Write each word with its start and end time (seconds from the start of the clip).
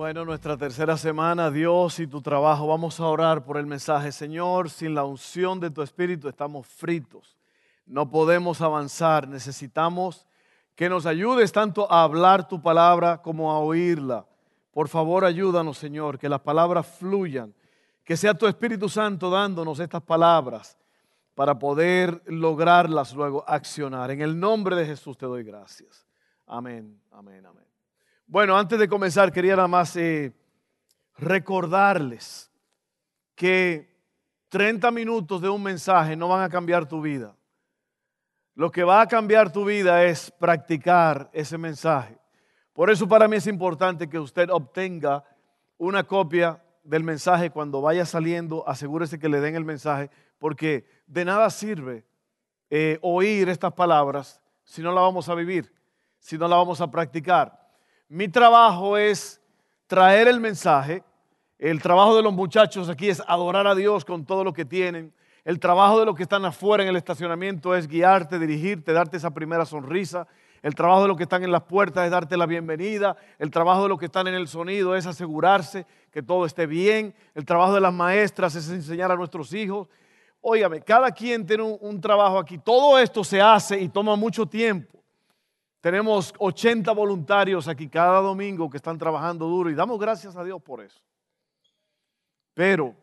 Bueno, 0.00 0.24
nuestra 0.24 0.56
tercera 0.56 0.96
semana, 0.96 1.50
Dios 1.50 2.00
y 2.00 2.06
tu 2.06 2.22
trabajo. 2.22 2.66
Vamos 2.66 2.98
a 3.00 3.04
orar 3.04 3.44
por 3.44 3.58
el 3.58 3.66
mensaje. 3.66 4.12
Señor, 4.12 4.70
sin 4.70 4.94
la 4.94 5.04
unción 5.04 5.60
de 5.60 5.70
tu 5.70 5.82
Espíritu 5.82 6.26
estamos 6.26 6.66
fritos. 6.66 7.36
No 7.84 8.08
podemos 8.08 8.62
avanzar. 8.62 9.28
Necesitamos 9.28 10.26
que 10.74 10.88
nos 10.88 11.04
ayudes 11.04 11.52
tanto 11.52 11.86
a 11.92 12.02
hablar 12.02 12.48
tu 12.48 12.62
palabra 12.62 13.20
como 13.20 13.52
a 13.52 13.58
oírla. 13.58 14.24
Por 14.72 14.88
favor, 14.88 15.22
ayúdanos, 15.22 15.76
Señor, 15.76 16.18
que 16.18 16.30
las 16.30 16.40
palabras 16.40 16.86
fluyan. 16.86 17.52
Que 18.02 18.16
sea 18.16 18.32
tu 18.32 18.46
Espíritu 18.46 18.88
Santo 18.88 19.28
dándonos 19.28 19.80
estas 19.80 20.00
palabras 20.00 20.78
para 21.34 21.58
poder 21.58 22.22
lograrlas 22.24 23.12
luego 23.14 23.44
accionar. 23.46 24.10
En 24.10 24.22
el 24.22 24.40
nombre 24.40 24.76
de 24.76 24.86
Jesús 24.86 25.18
te 25.18 25.26
doy 25.26 25.44
gracias. 25.44 26.06
Amén, 26.46 26.98
amén, 27.10 27.44
amén. 27.44 27.69
Bueno, 28.32 28.56
antes 28.56 28.78
de 28.78 28.86
comenzar, 28.86 29.32
quería 29.32 29.56
nada 29.56 29.66
más 29.66 29.96
eh, 29.96 30.32
recordarles 31.18 32.48
que 33.34 33.92
30 34.50 34.88
minutos 34.92 35.42
de 35.42 35.48
un 35.48 35.60
mensaje 35.60 36.14
no 36.14 36.28
van 36.28 36.44
a 36.44 36.48
cambiar 36.48 36.86
tu 36.86 37.00
vida. 37.00 37.34
Lo 38.54 38.70
que 38.70 38.84
va 38.84 39.00
a 39.00 39.08
cambiar 39.08 39.50
tu 39.50 39.64
vida 39.64 40.04
es 40.04 40.30
practicar 40.30 41.28
ese 41.32 41.58
mensaje. 41.58 42.18
Por 42.72 42.88
eso 42.88 43.08
para 43.08 43.26
mí 43.26 43.34
es 43.34 43.48
importante 43.48 44.08
que 44.08 44.20
usted 44.20 44.48
obtenga 44.48 45.24
una 45.76 46.04
copia 46.04 46.62
del 46.84 47.02
mensaje 47.02 47.50
cuando 47.50 47.80
vaya 47.80 48.06
saliendo. 48.06 48.62
Asegúrese 48.68 49.18
que 49.18 49.28
le 49.28 49.40
den 49.40 49.56
el 49.56 49.64
mensaje 49.64 50.08
porque 50.38 50.86
de 51.08 51.24
nada 51.24 51.50
sirve 51.50 52.06
eh, 52.70 52.96
oír 53.02 53.48
estas 53.48 53.72
palabras 53.72 54.40
si 54.62 54.82
no 54.82 54.92
la 54.92 55.00
vamos 55.00 55.28
a 55.28 55.34
vivir, 55.34 55.74
si 56.20 56.38
no 56.38 56.46
la 56.46 56.54
vamos 56.54 56.80
a 56.80 56.88
practicar. 56.88 57.59
Mi 58.12 58.26
trabajo 58.26 58.96
es 58.96 59.40
traer 59.86 60.26
el 60.26 60.40
mensaje. 60.40 61.04
El 61.60 61.80
trabajo 61.80 62.16
de 62.16 62.24
los 62.24 62.32
muchachos 62.32 62.88
aquí 62.88 63.08
es 63.08 63.22
adorar 63.24 63.68
a 63.68 63.76
Dios 63.76 64.04
con 64.04 64.26
todo 64.26 64.42
lo 64.42 64.52
que 64.52 64.64
tienen. 64.64 65.14
El 65.44 65.60
trabajo 65.60 66.00
de 66.00 66.06
los 66.06 66.16
que 66.16 66.24
están 66.24 66.44
afuera 66.44 66.82
en 66.82 66.88
el 66.88 66.96
estacionamiento 66.96 67.72
es 67.72 67.86
guiarte, 67.86 68.40
dirigirte, 68.40 68.92
darte 68.92 69.16
esa 69.16 69.30
primera 69.30 69.64
sonrisa. 69.64 70.26
El 70.60 70.74
trabajo 70.74 71.02
de 71.02 71.06
los 71.06 71.16
que 71.16 71.22
están 71.22 71.44
en 71.44 71.52
las 71.52 71.62
puertas 71.62 72.04
es 72.04 72.10
darte 72.10 72.36
la 72.36 72.46
bienvenida. 72.46 73.16
El 73.38 73.52
trabajo 73.52 73.84
de 73.84 73.90
los 73.90 73.98
que 74.00 74.06
están 74.06 74.26
en 74.26 74.34
el 74.34 74.48
sonido 74.48 74.96
es 74.96 75.06
asegurarse 75.06 75.86
que 76.10 76.20
todo 76.20 76.46
esté 76.46 76.66
bien. 76.66 77.14
El 77.36 77.44
trabajo 77.44 77.72
de 77.72 77.80
las 77.80 77.94
maestras 77.94 78.56
es 78.56 78.68
enseñar 78.70 79.12
a 79.12 79.14
nuestros 79.14 79.54
hijos. 79.54 79.86
Óigame, 80.40 80.80
cada 80.80 81.12
quien 81.12 81.46
tiene 81.46 81.62
un, 81.62 82.00
trabajo 82.00 82.40
aquí. 82.40 82.58
Todo 82.58 82.98
esto 82.98 83.22
se 83.22 83.40
hace 83.40 83.80
y 83.80 83.88
toma 83.88 84.16
mucho 84.16 84.46
tiempo. 84.46 84.99
Tenemos 85.80 86.34
80 86.38 86.92
voluntarios 86.92 87.66
aquí 87.66 87.88
cada 87.88 88.20
domingo 88.20 88.68
que 88.68 88.76
están 88.76 88.98
trabajando 88.98 89.46
duro 89.46 89.70
y 89.70 89.74
damos 89.74 89.98
gracias 89.98 90.36
a 90.36 90.44
Dios 90.44 90.60
por 90.62 90.82
eso. 90.82 91.00
Pero 92.52 92.94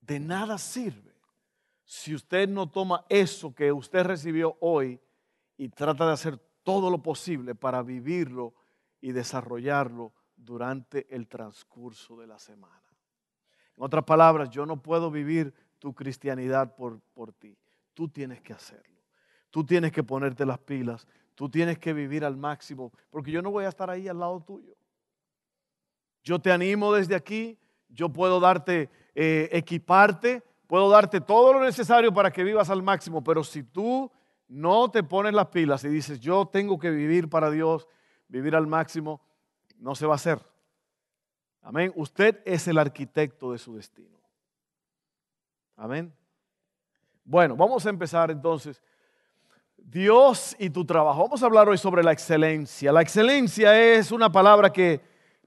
de 0.00 0.18
nada 0.18 0.56
sirve 0.56 1.14
si 1.84 2.14
usted 2.14 2.48
no 2.48 2.70
toma 2.70 3.04
eso 3.08 3.54
que 3.54 3.70
usted 3.70 4.04
recibió 4.04 4.56
hoy 4.60 4.98
y 5.56 5.68
trata 5.68 6.06
de 6.06 6.12
hacer 6.12 6.38
todo 6.62 6.88
lo 6.88 7.02
posible 7.02 7.54
para 7.54 7.82
vivirlo 7.82 8.54
y 9.00 9.12
desarrollarlo 9.12 10.14
durante 10.36 11.06
el 11.14 11.28
transcurso 11.28 12.16
de 12.16 12.26
la 12.26 12.38
semana. 12.38 12.82
En 13.76 13.84
otras 13.84 14.04
palabras, 14.04 14.50
yo 14.50 14.64
no 14.64 14.80
puedo 14.80 15.10
vivir 15.10 15.52
tu 15.78 15.94
cristianidad 15.94 16.74
por, 16.76 17.00
por 17.12 17.32
ti. 17.32 17.56
Tú 17.92 18.08
tienes 18.08 18.40
que 18.40 18.52
hacerlo. 18.52 19.00
Tú 19.50 19.64
tienes 19.64 19.92
que 19.92 20.02
ponerte 20.02 20.46
las 20.46 20.58
pilas. 20.58 21.06
Tú 21.40 21.48
tienes 21.48 21.78
que 21.78 21.94
vivir 21.94 22.22
al 22.22 22.36
máximo, 22.36 22.92
porque 23.08 23.30
yo 23.30 23.40
no 23.40 23.50
voy 23.50 23.64
a 23.64 23.70
estar 23.70 23.88
ahí 23.88 24.06
al 24.08 24.18
lado 24.18 24.42
tuyo. 24.42 24.76
Yo 26.22 26.38
te 26.38 26.52
animo 26.52 26.92
desde 26.92 27.14
aquí. 27.14 27.58
Yo 27.88 28.10
puedo 28.10 28.40
darte, 28.40 28.90
eh, 29.14 29.48
equiparte, 29.50 30.42
puedo 30.66 30.90
darte 30.90 31.18
todo 31.18 31.54
lo 31.54 31.60
necesario 31.64 32.12
para 32.12 32.30
que 32.30 32.44
vivas 32.44 32.68
al 32.68 32.82
máximo, 32.82 33.24
pero 33.24 33.42
si 33.42 33.62
tú 33.62 34.12
no 34.48 34.90
te 34.90 35.02
pones 35.02 35.32
las 35.32 35.46
pilas 35.46 35.82
y 35.84 35.88
dices, 35.88 36.20
yo 36.20 36.44
tengo 36.44 36.78
que 36.78 36.90
vivir 36.90 37.30
para 37.30 37.50
Dios, 37.50 37.88
vivir 38.28 38.54
al 38.54 38.66
máximo, 38.66 39.22
no 39.78 39.94
se 39.94 40.04
va 40.04 40.12
a 40.12 40.16
hacer. 40.16 40.46
Amén. 41.62 41.90
Usted 41.96 42.42
es 42.44 42.68
el 42.68 42.76
arquitecto 42.76 43.52
de 43.52 43.58
su 43.58 43.76
destino. 43.76 44.20
Amén. 45.74 46.14
Bueno, 47.24 47.56
vamos 47.56 47.86
a 47.86 47.88
empezar 47.88 48.30
entonces. 48.30 48.82
Dios 49.90 50.54
y 50.56 50.70
tu 50.70 50.84
trabajo. 50.84 51.24
Vamos 51.24 51.42
a 51.42 51.46
hablar 51.46 51.68
hoy 51.68 51.76
sobre 51.76 52.04
la 52.04 52.12
excelencia. 52.12 52.92
La 52.92 53.02
excelencia 53.02 53.76
es 53.80 54.12
una 54.12 54.30
palabra 54.30 54.72
que 54.72 55.00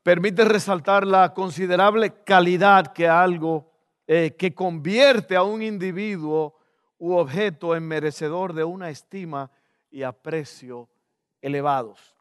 permite 0.04 0.44
resaltar 0.44 1.08
la 1.08 1.34
considerable 1.34 2.14
calidad 2.26 2.88
que 2.88 3.08
algo 3.08 3.72
eh, 4.06 4.36
que 4.38 4.54
convierte 4.54 5.38
a 5.38 5.44
un 5.44 5.64
individuo 5.64 6.56
u 6.98 7.14
objeto 7.14 7.74
en 7.74 7.88
merecedor 7.88 8.52
de 8.52 8.66
una 8.66 8.90
estima 8.90 9.50
y 9.90 10.04
aprecio 10.04 10.90
elevados. 11.42 12.14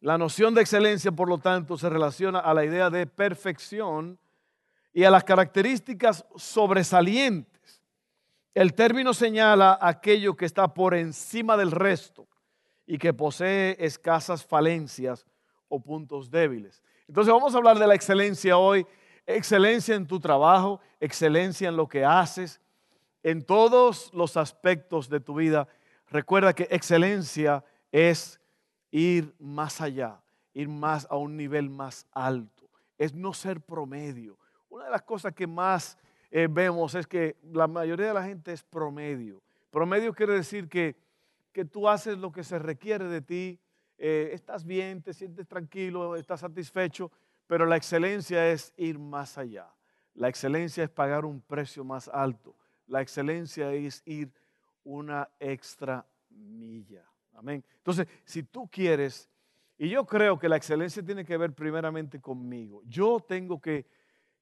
La 0.00 0.18
noción 0.18 0.52
de 0.52 0.60
excelencia, 0.60 1.10
por 1.10 1.30
lo 1.30 1.38
tanto, 1.38 1.78
se 1.78 1.88
relaciona 1.88 2.40
a 2.40 2.52
la 2.52 2.66
idea 2.66 2.90
de 2.90 3.06
perfección 3.06 4.18
y 4.92 5.04
a 5.04 5.10
las 5.10 5.24
características 5.24 6.26
sobresalientes. 6.36 7.51
El 8.54 8.74
término 8.74 9.14
señala 9.14 9.78
aquello 9.80 10.36
que 10.36 10.44
está 10.44 10.74
por 10.74 10.94
encima 10.94 11.56
del 11.56 11.70
resto 11.70 12.28
y 12.86 12.98
que 12.98 13.14
posee 13.14 13.76
escasas 13.78 14.44
falencias 14.44 15.26
o 15.68 15.80
puntos 15.80 16.30
débiles. 16.30 16.82
Entonces 17.08 17.32
vamos 17.32 17.54
a 17.54 17.58
hablar 17.58 17.78
de 17.78 17.86
la 17.86 17.94
excelencia 17.94 18.58
hoy, 18.58 18.86
excelencia 19.26 19.94
en 19.94 20.06
tu 20.06 20.20
trabajo, 20.20 20.80
excelencia 21.00 21.70
en 21.70 21.76
lo 21.76 21.88
que 21.88 22.04
haces, 22.04 22.60
en 23.22 23.42
todos 23.42 24.12
los 24.12 24.36
aspectos 24.36 25.08
de 25.08 25.20
tu 25.20 25.34
vida. 25.34 25.66
Recuerda 26.08 26.52
que 26.52 26.68
excelencia 26.70 27.64
es 27.90 28.38
ir 28.90 29.34
más 29.38 29.80
allá, 29.80 30.20
ir 30.52 30.68
más 30.68 31.06
a 31.08 31.16
un 31.16 31.38
nivel 31.38 31.70
más 31.70 32.06
alto, 32.12 32.68
es 32.98 33.14
no 33.14 33.32
ser 33.32 33.62
promedio, 33.62 34.38
una 34.68 34.84
de 34.84 34.90
las 34.90 35.02
cosas 35.02 35.32
que 35.32 35.46
más 35.46 35.96
eh, 36.34 36.48
vemos 36.50 36.94
es 36.94 37.06
que 37.06 37.36
la 37.52 37.66
mayoría 37.66 38.06
de 38.06 38.14
la 38.14 38.24
gente 38.24 38.54
es 38.54 38.62
promedio. 38.62 39.42
Promedio 39.70 40.14
quiere 40.14 40.32
decir 40.32 40.66
que, 40.66 40.96
que 41.52 41.66
tú 41.66 41.90
haces 41.90 42.16
lo 42.16 42.32
que 42.32 42.42
se 42.42 42.58
requiere 42.58 43.04
de 43.04 43.20
ti, 43.20 43.60
eh, 43.98 44.30
estás 44.32 44.64
bien, 44.64 45.02
te 45.02 45.12
sientes 45.12 45.46
tranquilo, 45.46 46.16
estás 46.16 46.40
satisfecho, 46.40 47.12
pero 47.46 47.66
la 47.66 47.76
excelencia 47.76 48.50
es 48.50 48.72
ir 48.78 48.98
más 48.98 49.36
allá. 49.36 49.68
La 50.14 50.30
excelencia 50.30 50.82
es 50.82 50.88
pagar 50.88 51.26
un 51.26 51.42
precio 51.42 51.84
más 51.84 52.08
alto. 52.08 52.56
La 52.86 53.02
excelencia 53.02 53.70
es 53.74 54.02
ir 54.06 54.32
una 54.84 55.28
extra 55.38 56.06
milla. 56.30 57.04
Amén. 57.34 57.62
Entonces, 57.76 58.08
si 58.24 58.42
tú 58.42 58.66
quieres, 58.68 59.28
y 59.76 59.90
yo 59.90 60.06
creo 60.06 60.38
que 60.38 60.48
la 60.48 60.56
excelencia 60.56 61.02
tiene 61.02 61.26
que 61.26 61.36
ver 61.36 61.52
primeramente 61.52 62.22
conmigo, 62.22 62.80
yo 62.86 63.20
tengo 63.20 63.60
que 63.60 63.84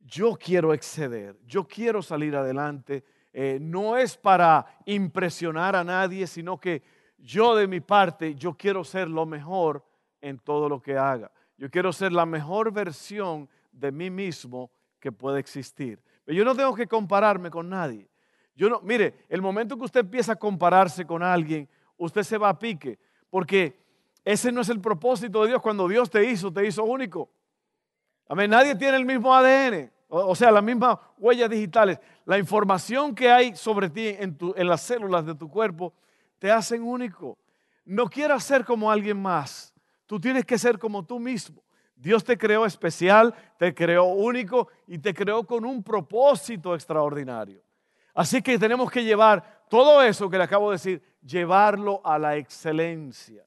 yo 0.00 0.34
quiero 0.34 0.72
exceder, 0.72 1.38
yo 1.46 1.66
quiero 1.66 2.02
salir 2.02 2.34
adelante. 2.34 3.04
Eh, 3.32 3.58
no 3.60 3.96
es 3.96 4.16
para 4.16 4.66
impresionar 4.86 5.76
a 5.76 5.84
nadie, 5.84 6.26
sino 6.26 6.58
que 6.58 6.82
yo 7.18 7.54
de 7.54 7.68
mi 7.68 7.80
parte, 7.80 8.34
yo 8.34 8.54
quiero 8.54 8.82
ser 8.82 9.08
lo 9.08 9.26
mejor 9.26 9.84
en 10.20 10.38
todo 10.38 10.68
lo 10.68 10.80
que 10.80 10.96
haga. 10.96 11.30
Yo 11.56 11.70
quiero 11.70 11.92
ser 11.92 12.12
la 12.12 12.26
mejor 12.26 12.72
versión 12.72 13.48
de 13.70 13.92
mí 13.92 14.10
mismo 14.10 14.70
que 14.98 15.12
puede 15.12 15.38
existir. 15.38 16.02
Pero 16.24 16.36
yo 16.36 16.44
no 16.44 16.54
tengo 16.54 16.74
que 16.74 16.86
compararme 16.86 17.50
con 17.50 17.68
nadie. 17.68 18.08
Yo 18.54 18.68
no, 18.68 18.80
mire, 18.80 19.26
el 19.28 19.42
momento 19.42 19.76
que 19.76 19.84
usted 19.84 20.00
empieza 20.00 20.32
a 20.32 20.36
compararse 20.36 21.06
con 21.06 21.22
alguien, 21.22 21.68
usted 21.96 22.22
se 22.22 22.38
va 22.38 22.48
a 22.48 22.58
pique, 22.58 22.98
porque 23.28 23.78
ese 24.24 24.52
no 24.52 24.60
es 24.60 24.68
el 24.68 24.80
propósito 24.80 25.42
de 25.42 25.48
Dios. 25.48 25.62
Cuando 25.62 25.88
Dios 25.88 26.10
te 26.10 26.24
hizo, 26.28 26.52
te 26.52 26.66
hizo 26.66 26.84
único. 26.84 27.30
Amén. 28.30 28.48
Nadie 28.48 28.76
tiene 28.76 28.96
el 28.96 29.04
mismo 29.04 29.34
ADN, 29.34 29.90
o, 30.06 30.36
sea, 30.36 30.52
las 30.52 30.62
mismas 30.62 30.96
huellas 31.18 31.50
digitales. 31.50 31.98
La 32.24 32.38
información 32.38 33.12
que 33.12 33.28
hay 33.28 33.56
sobre 33.56 33.90
ti 33.90 34.06
en, 34.06 34.38
en 34.54 34.68
las 34.68 34.82
células 34.82 35.26
de 35.26 35.34
tu 35.34 35.50
cuerpo 35.50 35.92
te 36.38 36.48
hacen 36.48 36.80
único. 36.80 37.36
No 37.84 38.08
quieras 38.08 38.44
ser 38.44 38.64
como 38.64 38.88
alguien 38.88 39.20
más. 39.20 39.74
Tú 40.06 40.20
tienes 40.20 40.44
que 40.44 40.58
ser 40.58 40.78
como 40.78 41.04
tú 41.04 41.18
mismo. 41.18 41.60
Dios 41.96 42.22
te 42.22 42.38
creó 42.38 42.64
especial, 42.64 43.34
te 43.58 43.74
creó 43.74 44.04
único 44.04 44.68
y 44.86 44.98
te 44.98 45.12
creó 45.12 45.42
con 45.42 45.64
un 45.64 45.82
propósito 45.82 46.76
extraordinario. 46.76 47.60
Así 48.14 48.40
que 48.42 48.60
tenemos 48.60 48.92
que 48.92 49.02
llevar 49.02 49.64
todo 49.68 50.04
eso 50.04 50.30
que 50.30 50.38
le 50.38 50.44
acabo 50.44 50.70
de 50.70 50.76
decir, 50.76 51.02
llevarlo 51.20 52.00
a 52.04 52.16
la 52.16 52.36
excelencia. 52.36 53.44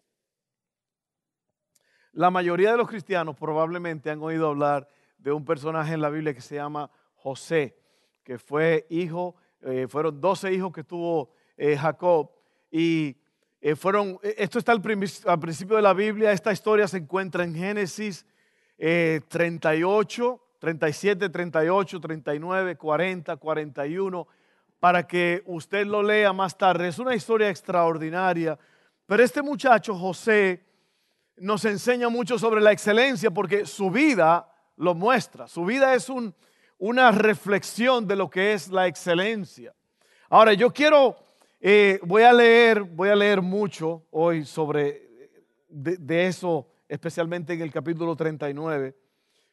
La 2.14 2.30
mayoría 2.30 2.72
de 2.72 2.78
los 2.78 2.88
cristianos 2.88 3.36
probablemente 3.36 4.12
han 4.12 4.22
oído 4.22 4.48
hablar 4.48 4.88
de 5.18 5.32
un 5.32 5.44
personaje 5.44 5.96
en 5.96 6.02
la 6.02 6.12
Biblia 6.12 6.36
que 6.36 6.42
se 6.42 6.56
llama 6.56 6.92
José, 7.16 7.76
que 8.24 8.38
fue 8.38 8.86
hijo, 8.92 9.36
eh, 9.62 9.88
fueron 9.90 10.22
12 10.22 10.54
hijos 10.54 10.72
que 10.72 10.84
tuvo 10.84 11.32
eh, 11.58 11.76
Jacob 11.76 12.30
y 12.70 13.18
eh, 13.60 13.76
fueron, 13.76 14.20
esto 14.22 14.60
está 14.60 14.74
al, 14.74 14.82
principio 14.82 15.76
de 15.76 15.82
la 15.82 15.94
Biblia, 15.94 16.32
esta 16.32 16.52
historia 16.52 16.88
se 16.88 16.98
encuentra 16.98 17.44
en 17.44 17.56
Génesis 17.56 18.28
38, 18.78 20.42
37, 20.60 21.30
38, 21.30 22.00
39, 22.00 22.76
40, 22.76 23.38
41, 23.38 24.28
para 24.80 25.08
que 25.08 25.42
usted 25.48 25.88
lo 25.88 26.04
lea 26.04 26.32
más 26.32 26.58
tarde. 26.58 26.90
Es 26.90 27.00
una 27.00 27.16
historia 27.16 27.50
extraordinaria, 27.50 28.60
pero 29.08 29.24
este 29.24 29.42
muchacho, 29.42 29.96
José, 29.96 30.64
nos 31.38 31.66
enseña 31.66 32.10
mucho 32.10 32.38
sobre 32.38 32.62
la 32.62 32.72
excelencia 32.72 33.32
porque 33.32 33.66
su 33.66 33.90
vida 33.90 34.50
lo 34.78 34.94
muestra. 34.94 35.48
Su 35.48 35.66
vida 35.66 35.94
es 35.94 36.12
una 36.78 37.12
reflexión 37.12 38.08
de 38.08 38.16
lo 38.16 38.30
que 38.30 38.54
es 38.54 38.70
la 38.70 38.88
excelencia. 38.88 39.74
Ahora, 40.30 40.54
yo 40.54 40.72
quiero, 40.72 41.16
eh, 41.62 42.00
voy 42.04 42.24
a 42.24 42.34
leer, 42.34 42.84
voy 42.84 43.10
a 43.10 43.16
leer 43.16 43.42
mucho 43.42 44.04
hoy 44.12 44.46
sobre 44.46 45.04
de, 45.70 46.28
eso, 46.28 46.68
especialmente 46.88 47.54
en 47.54 47.62
el 47.62 47.72
capítulo 47.72 48.16
39. 48.16 48.96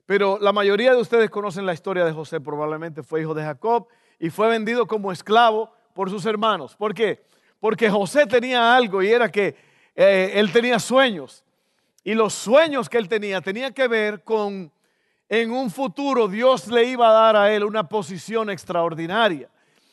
Pero 0.06 0.38
la 0.40 0.52
mayoría 0.52 0.92
de 0.92 1.00
ustedes 1.00 1.30
conocen 1.30 1.66
la 1.66 1.72
historia 1.72 2.04
de 2.04 2.12
José, 2.12 2.40
probablemente 2.40 3.02
fue 3.02 3.20
hijo 3.22 3.34
de 3.34 3.42
Jacob 3.42 3.88
y 4.18 4.30
fue 4.30 4.48
vendido 4.48 4.86
como 4.86 5.12
esclavo 5.12 5.72
por 5.94 6.10
sus 6.10 6.26
hermanos. 6.26 6.76
¿Por 6.76 6.94
qué? 6.94 7.24
Porque 7.58 7.88
José 7.88 8.26
tenía 8.26 8.74
algo 8.74 9.02
y 9.02 9.08
era 9.08 9.30
que 9.30 9.54
eh, 9.94 10.32
él 10.34 10.52
tenía 10.52 10.78
sueños. 10.78 11.44
Y 12.02 12.14
los 12.14 12.32
sueños 12.32 12.88
que 12.88 12.99
él 12.99 13.08
tenía 13.08 13.41
tenían 13.41 13.73
que 13.73 13.88
ver 13.88 14.25
con 14.25 14.73
en 15.29 15.52
un 15.52 15.70
futuro 15.70 16.26
Dios 16.26 16.67
le 16.67 16.85
iba 16.85 17.08
a 17.08 17.12
dar 17.12 17.37
a 17.37 17.52
él 17.52 17.64
una 17.64 17.88
posición 17.88 18.50
extraordinaria. 18.50 19.49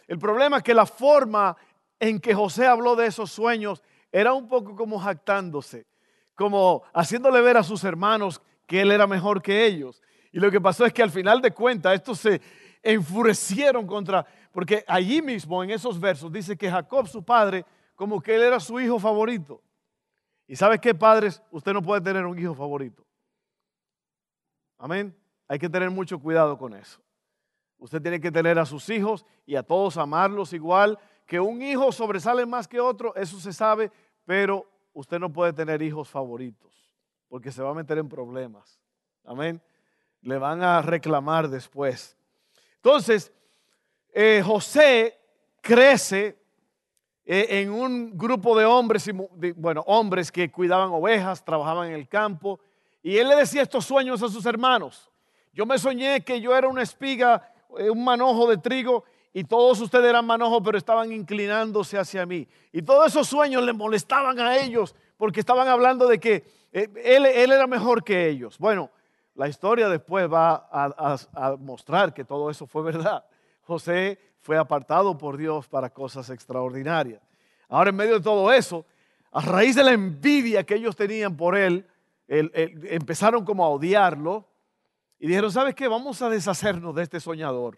El 0.07 0.17
problema 0.17 0.57
es 0.57 0.63
que 0.63 0.73
la 0.73 0.85
forma 0.85 1.55
en 1.99 2.19
que 2.19 2.33
José 2.33 2.65
habló 2.65 2.95
de 2.95 3.07
esos 3.07 3.31
sueños 3.31 3.83
era 4.11 4.33
un 4.33 4.47
poco 4.47 4.75
como 4.75 4.99
jactándose, 4.99 5.85
como 6.33 6.83
haciéndole 6.93 7.41
ver 7.41 7.57
a 7.57 7.63
sus 7.63 7.83
hermanos 7.83 8.41
que 8.65 8.81
él 8.81 8.91
era 8.91 9.05
mejor 9.05 9.41
que 9.41 9.65
ellos. 9.65 10.01
Y 10.31 10.39
lo 10.39 10.49
que 10.49 10.61
pasó 10.61 10.85
es 10.85 10.93
que 10.93 11.03
al 11.03 11.11
final 11.11 11.41
de 11.41 11.51
cuentas 11.51 11.93
estos 11.93 12.19
se 12.19 12.41
enfurecieron 12.81 13.85
contra, 13.85 14.25
porque 14.51 14.83
allí 14.87 15.21
mismo 15.21 15.63
en 15.63 15.71
esos 15.71 15.99
versos 15.99 16.31
dice 16.31 16.57
que 16.57 16.71
Jacob, 16.71 17.07
su 17.07 17.23
padre, 17.23 17.65
como 17.95 18.21
que 18.21 18.35
él 18.35 18.41
era 18.41 18.59
su 18.59 18.79
hijo 18.79 18.97
favorito. 18.97 19.61
¿Y 20.47 20.55
sabe 20.55 20.79
qué, 20.79 20.95
padres? 20.95 21.41
Usted 21.51 21.73
no 21.73 21.81
puede 21.81 22.01
tener 22.01 22.25
un 22.25 22.39
hijo 22.39 22.55
favorito. 22.55 23.05
Amén. 24.77 25.15
Hay 25.47 25.59
que 25.59 25.69
tener 25.69 25.89
mucho 25.89 26.19
cuidado 26.19 26.57
con 26.57 26.73
eso. 26.73 27.01
Usted 27.77 28.01
tiene 28.01 28.19
que 28.19 28.31
tener 28.31 28.57
a 28.57 28.65
sus 28.65 28.89
hijos 28.89 29.25
y 29.45 29.55
a 29.55 29.63
todos 29.63 29.97
amarlos 29.97 30.53
igual. 30.53 30.97
Que 31.25 31.39
un 31.39 31.61
hijo 31.61 31.91
sobresale 31.91 32.45
más 32.45 32.67
que 32.67 32.79
otro, 32.79 33.13
eso 33.15 33.39
se 33.39 33.51
sabe, 33.51 33.91
pero 34.25 34.65
usted 34.93 35.19
no 35.19 35.31
puede 35.31 35.51
tener 35.53 35.81
hijos 35.81 36.09
favoritos 36.09 36.67
porque 37.27 37.51
se 37.51 37.61
va 37.61 37.71
a 37.71 37.73
meter 37.73 37.97
en 37.97 38.07
problemas. 38.07 38.79
Amén. 39.25 39.61
Le 40.21 40.37
van 40.37 40.63
a 40.63 40.81
reclamar 40.81 41.49
después. 41.49 42.17
Entonces, 42.75 43.31
eh, 44.13 44.41
José 44.43 45.19
crece 45.61 46.41
en 47.29 47.71
un 47.71 48.17
grupo 48.17 48.57
de 48.57 48.63
hombres, 48.63 49.09
bueno, 49.57 49.83
hombres 49.85 50.31
que 50.31 50.49
cuidaban 50.49 50.89
ovejas, 50.91 51.43
trabajaban 51.43 51.89
en 51.89 51.95
el 51.95 52.07
campo, 52.07 52.57
y 53.03 53.17
él 53.17 53.27
le 53.27 53.35
decía 53.35 53.61
estos 53.61 53.85
sueños 53.85 54.23
a 54.23 54.29
sus 54.29 54.45
hermanos. 54.45 55.11
Yo 55.51 55.65
me 55.65 55.77
soñé 55.77 56.21
que 56.21 56.39
yo 56.39 56.55
era 56.55 56.69
una 56.69 56.83
espiga, 56.83 57.51
eh, 57.77 57.89
un 57.89 58.01
manojo 58.03 58.47
de 58.47 58.57
trigo, 58.57 59.03
y 59.33 59.43
todos 59.43 59.81
ustedes 59.81 60.05
eran 60.05 60.25
manojos, 60.25 60.61
pero 60.63 60.77
estaban 60.77 61.11
inclinándose 61.11 61.97
hacia 61.97 62.25
mí. 62.25 62.47
Y 62.71 62.81
todos 62.81 63.07
esos 63.07 63.27
sueños 63.27 63.61
le 63.63 63.73
molestaban 63.73 64.39
a 64.39 64.57
ellos, 64.57 64.95
porque 65.17 65.41
estaban 65.41 65.67
hablando 65.67 66.07
de 66.07 66.19
que 66.19 66.45
eh, 66.71 66.87
él, 67.03 67.25
era 67.25 67.67
mejor 67.67 68.05
que 68.05 68.29
ellos. 68.29 68.57
Bueno, 68.57 68.89
la 69.35 69.49
historia 69.49 69.89
después 69.89 70.31
va 70.31 70.69
a 70.71 71.57
mostrar 71.59 72.13
que 72.13 72.23
todo 72.23 72.49
eso 72.49 72.65
fue 72.67 72.83
verdad. 72.91 73.25
José 73.63 74.17
fue 74.47 74.57
apartado 74.57 75.17
por 75.17 75.35
Dios 75.35 75.67
para 75.67 75.89
cosas 75.89 76.29
extraordinarias. 76.29 77.21
Ahora, 77.67 77.89
en 77.89 77.97
medio 77.97 78.13
de 78.13 78.21
todo 78.21 78.49
eso, 78.53 78.85
a 79.33 79.41
raíz 79.41 79.75
de 79.75 79.83
la 79.83 79.91
envidia 79.91 80.63
que 80.63 80.75
ellos 80.75 80.95
tenían 80.95 81.35
por 81.35 81.57
él, 81.57 81.85
empezaron 82.29 83.43
como 83.43 83.65
a 83.65 83.67
odiarlo 83.67 84.47
y 85.19 85.27
dijeron, 85.27 85.51
¿sabes 85.51 85.75
qué? 85.75 85.89
Vamos 85.89 86.21
a 86.21 86.29
deshacernos 86.29 86.95
de 86.95 87.03
este 87.03 87.19
soñador. 87.19 87.77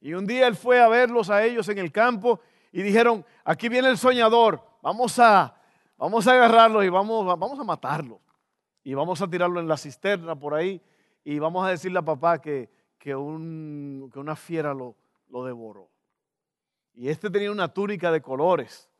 Y 0.00 0.14
un 0.14 0.26
día 0.26 0.46
él 0.46 0.56
fue 0.56 0.80
a 0.80 0.88
verlos 0.88 1.28
a 1.28 1.44
ellos 1.44 1.68
en 1.68 1.76
el 1.76 1.92
campo 1.92 2.40
y 2.72 2.80
dijeron, 2.80 3.22
aquí 3.44 3.68
viene 3.68 3.88
el 3.88 3.98
soñador, 3.98 4.64
vamos 4.80 5.18
a, 5.18 5.54
vamos 5.98 6.26
a 6.26 6.32
agarrarlo 6.32 6.82
y 6.82 6.88
vamos, 6.88 7.26
vamos 7.38 7.60
a 7.60 7.64
matarlo. 7.64 8.18
Y 8.82 8.94
vamos 8.94 9.20
a 9.20 9.28
tirarlo 9.28 9.60
en 9.60 9.68
la 9.68 9.76
cisterna 9.76 10.36
por 10.36 10.54
ahí 10.54 10.80
y 11.22 11.38
vamos 11.38 11.66
a 11.66 11.68
decirle 11.68 11.98
a 11.98 12.02
papá 12.02 12.40
que, 12.40 12.70
que, 12.98 13.14
un, 13.14 14.08
que 14.10 14.18
una 14.18 14.34
fiera 14.36 14.72
lo, 14.72 14.96
lo 15.32 15.44
devoró. 15.44 15.90
Y 16.92 17.08
este 17.08 17.30
tenía 17.30 17.50
una 17.50 17.72
túnica 17.72 18.12
de 18.12 18.20
colores, 18.20 18.90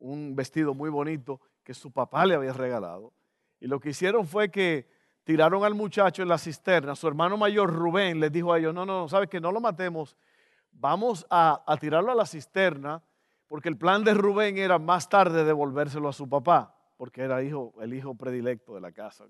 un 0.00 0.34
vestido 0.34 0.74
muy 0.74 0.90
bonito 0.90 1.40
que 1.62 1.72
su 1.72 1.92
papá 1.92 2.26
le 2.26 2.34
había 2.34 2.52
regalado. 2.52 3.12
Y 3.60 3.68
lo 3.68 3.78
que 3.78 3.90
hicieron 3.90 4.26
fue 4.26 4.50
que 4.50 4.90
tiraron 5.22 5.64
al 5.64 5.74
muchacho 5.74 6.22
en 6.22 6.28
la 6.28 6.38
cisterna. 6.38 6.96
Su 6.96 7.06
hermano 7.06 7.36
mayor 7.36 7.72
Rubén 7.72 8.18
les 8.18 8.32
dijo 8.32 8.52
a 8.52 8.58
ellos, 8.58 8.74
no, 8.74 8.84
no, 8.84 9.08
sabes 9.08 9.30
que 9.30 9.40
no 9.40 9.52
lo 9.52 9.60
matemos, 9.60 10.16
vamos 10.72 11.24
a, 11.30 11.64
tirarlo 11.80 12.10
a 12.10 12.16
la 12.16 12.26
cisterna, 12.26 13.00
porque 13.46 13.68
el 13.68 13.78
plan 13.78 14.02
de 14.02 14.12
Rubén 14.12 14.58
era 14.58 14.80
más 14.80 15.08
tarde 15.08 15.44
devolvérselo 15.44 16.08
a 16.08 16.12
su 16.12 16.28
papá, 16.28 16.76
porque 16.96 17.22
era 17.22 17.42
hijo, 17.44 17.72
el 17.80 17.94
hijo 17.94 18.16
predilecto 18.16 18.74
de 18.74 18.80
la 18.80 18.90
casa. 18.90 19.26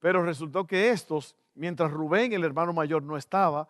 Pero 0.00 0.24
resultó 0.24 0.66
que 0.66 0.90
estos, 0.90 1.36
mientras 1.54 1.92
Rubén, 1.92 2.32
el 2.32 2.42
hermano 2.42 2.72
mayor, 2.72 3.04
no 3.04 3.16
estaba, 3.16 3.68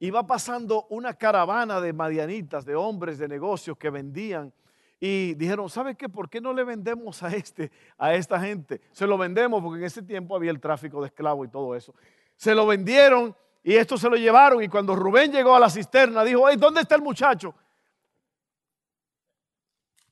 iba 0.00 0.26
pasando 0.26 0.86
una 0.90 1.14
caravana 1.14 1.80
de 1.80 1.92
madianitas, 1.92 2.64
de 2.64 2.74
hombres 2.74 3.18
de 3.18 3.28
negocios 3.28 3.76
que 3.76 3.90
vendían. 3.90 4.52
Y 5.00 5.34
dijeron, 5.34 5.68
¿sabe 5.70 5.94
qué? 5.94 6.08
¿Por 6.08 6.28
qué 6.28 6.40
no 6.40 6.52
le 6.52 6.64
vendemos 6.64 7.22
a 7.22 7.28
este, 7.28 7.70
a 7.96 8.14
esta 8.14 8.40
gente? 8.40 8.80
Se 8.92 9.06
lo 9.06 9.16
vendemos 9.16 9.62
porque 9.62 9.80
en 9.80 9.86
ese 9.86 10.02
tiempo 10.02 10.34
había 10.34 10.50
el 10.50 10.60
tráfico 10.60 11.00
de 11.00 11.08
esclavos 11.08 11.46
y 11.46 11.50
todo 11.50 11.74
eso. 11.74 11.94
Se 12.36 12.54
lo 12.54 12.66
vendieron 12.66 13.34
y 13.62 13.74
esto 13.74 13.96
se 13.96 14.08
lo 14.08 14.16
llevaron. 14.16 14.62
Y 14.62 14.68
cuando 14.68 14.96
Rubén 14.96 15.30
llegó 15.30 15.54
a 15.54 15.60
la 15.60 15.70
cisterna, 15.70 16.24
dijo, 16.24 16.44
¿dónde 16.56 16.80
está 16.80 16.94
el 16.94 17.02
muchacho? 17.02 17.54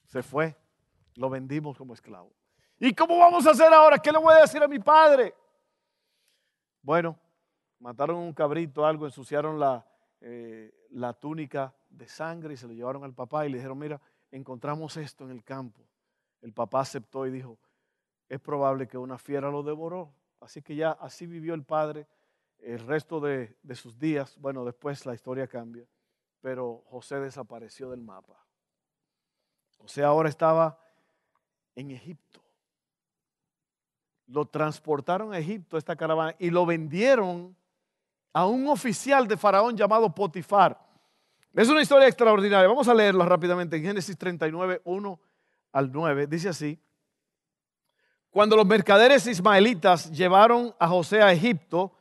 Se 0.07 0.23
fue. 0.23 0.57
Lo 1.17 1.31
vendimos 1.31 1.77
como 1.77 1.95
esclavo. 1.95 2.33
¿Y 2.79 2.93
cómo 2.93 3.19
vamos 3.19 3.47
a 3.47 3.51
hacer 3.51 3.73
ahora? 3.73 3.99
¿Qué 3.99 4.13
le 4.13 4.19
voy 4.19 4.35
a 4.35 4.43
decir 4.43 4.63
a 4.63 4.69
mi 4.69 4.79
padre? 4.79 5.35
Bueno, 6.83 7.19
mataron 7.79 8.17
un 8.17 8.33
cabrito, 8.33 8.87
algo, 8.87 9.07
ensuciaron 9.07 9.59
la, 9.59 9.87
eh, 10.21 10.73
la 10.91 11.13
túnica 11.13 11.75
de 11.89 12.09
sangre 12.09 12.55
y 12.55 12.57
se 12.57 12.67
lo 12.67 12.73
llevaron 12.73 13.05
al 13.05 13.15
papá 13.15 13.47
y 13.47 13.51
le 13.51 13.59
dijeron, 13.59 13.79
mira, 13.79 14.01
encontramos 14.31 14.97
esto 14.97 15.25
en 15.25 15.31
el 15.31 15.45
campo. 15.45 15.83
El 16.43 16.53
papá 16.53 16.81
aceptó 16.81 17.27
y 17.27 17.31
dijo, 17.31 17.59
es 18.29 18.41
probable 18.41 18.87
que 18.87 18.99
una 18.99 19.19
fiera 19.19 19.51
lo 19.51 19.63
devoró. 19.63 20.13
Así 20.41 20.63
que 20.63 20.77
ya 20.77 20.93
así 20.93 21.27
vivió 21.27 21.55
el 21.55 21.65
padre 21.65 22.07
el 22.59 22.81
resto 22.81 23.21
de, 23.21 23.57
de 23.63 23.75
sus 23.75 23.99
días. 23.99 24.39
Bueno, 24.39 24.65
después 24.65 25.05
la 25.07 25.15
historia 25.15 25.47
cambia, 25.47 25.87
pero 26.41 26.83
José 26.87 27.21
desapareció 27.21 27.91
del 27.91 28.03
mapa. 28.03 28.45
José 29.79 30.03
ahora 30.03 30.29
estaba 30.29 30.79
en 31.75 31.91
Egipto 31.91 32.47
lo 34.27 34.47
transportaron 34.47 35.33
a 35.33 35.39
Egipto, 35.39 35.79
esta 35.79 35.97
caravana, 35.97 36.35
y 36.39 36.51
lo 36.51 36.67
vendieron 36.67 37.57
a 38.37 38.45
un 38.45 38.69
oficial 38.69 39.27
de 39.27 39.35
Faraón 39.35 39.75
llamado 39.75 40.15
Potifar. 40.15 40.79
Es 41.55 41.71
una 41.71 41.81
historia 41.81 42.07
extraordinaria. 42.07 42.69
Vamos 42.69 42.87
a 42.87 42.93
leerla 42.93 43.25
rápidamente 43.25 43.79
en 43.79 43.83
Génesis 43.83 44.15
39, 44.19 44.83
1 44.85 45.21
al 45.73 45.91
9. 45.91 46.27
Dice 46.27 46.51
así. 46.51 46.79
Cuando 48.29 48.55
los 48.55 48.67
mercaderes 48.67 49.27
ismaelitas 49.27 50.13
llevaron 50.13 50.75
a 50.79 50.87
José 50.87 51.23
a 51.23 51.33
Egipto, 51.33 51.97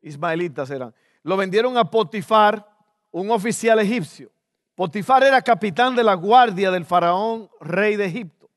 ismaelitas 0.00 0.70
eran, 0.70 0.94
lo 1.22 1.36
vendieron 1.36 1.76
a 1.76 1.84
Potifar, 1.84 2.66
un 3.10 3.30
oficial 3.30 3.78
egipcio. 3.78 4.30
Potifar 4.74 5.22
era 5.22 5.42
capitán 5.42 5.94
de 5.94 6.02
la 6.02 6.14
guardia 6.14 6.70
del 6.70 6.86
faraón, 6.86 7.50
rey 7.60 7.96
de 7.96 8.06
Egipto. 8.06 8.48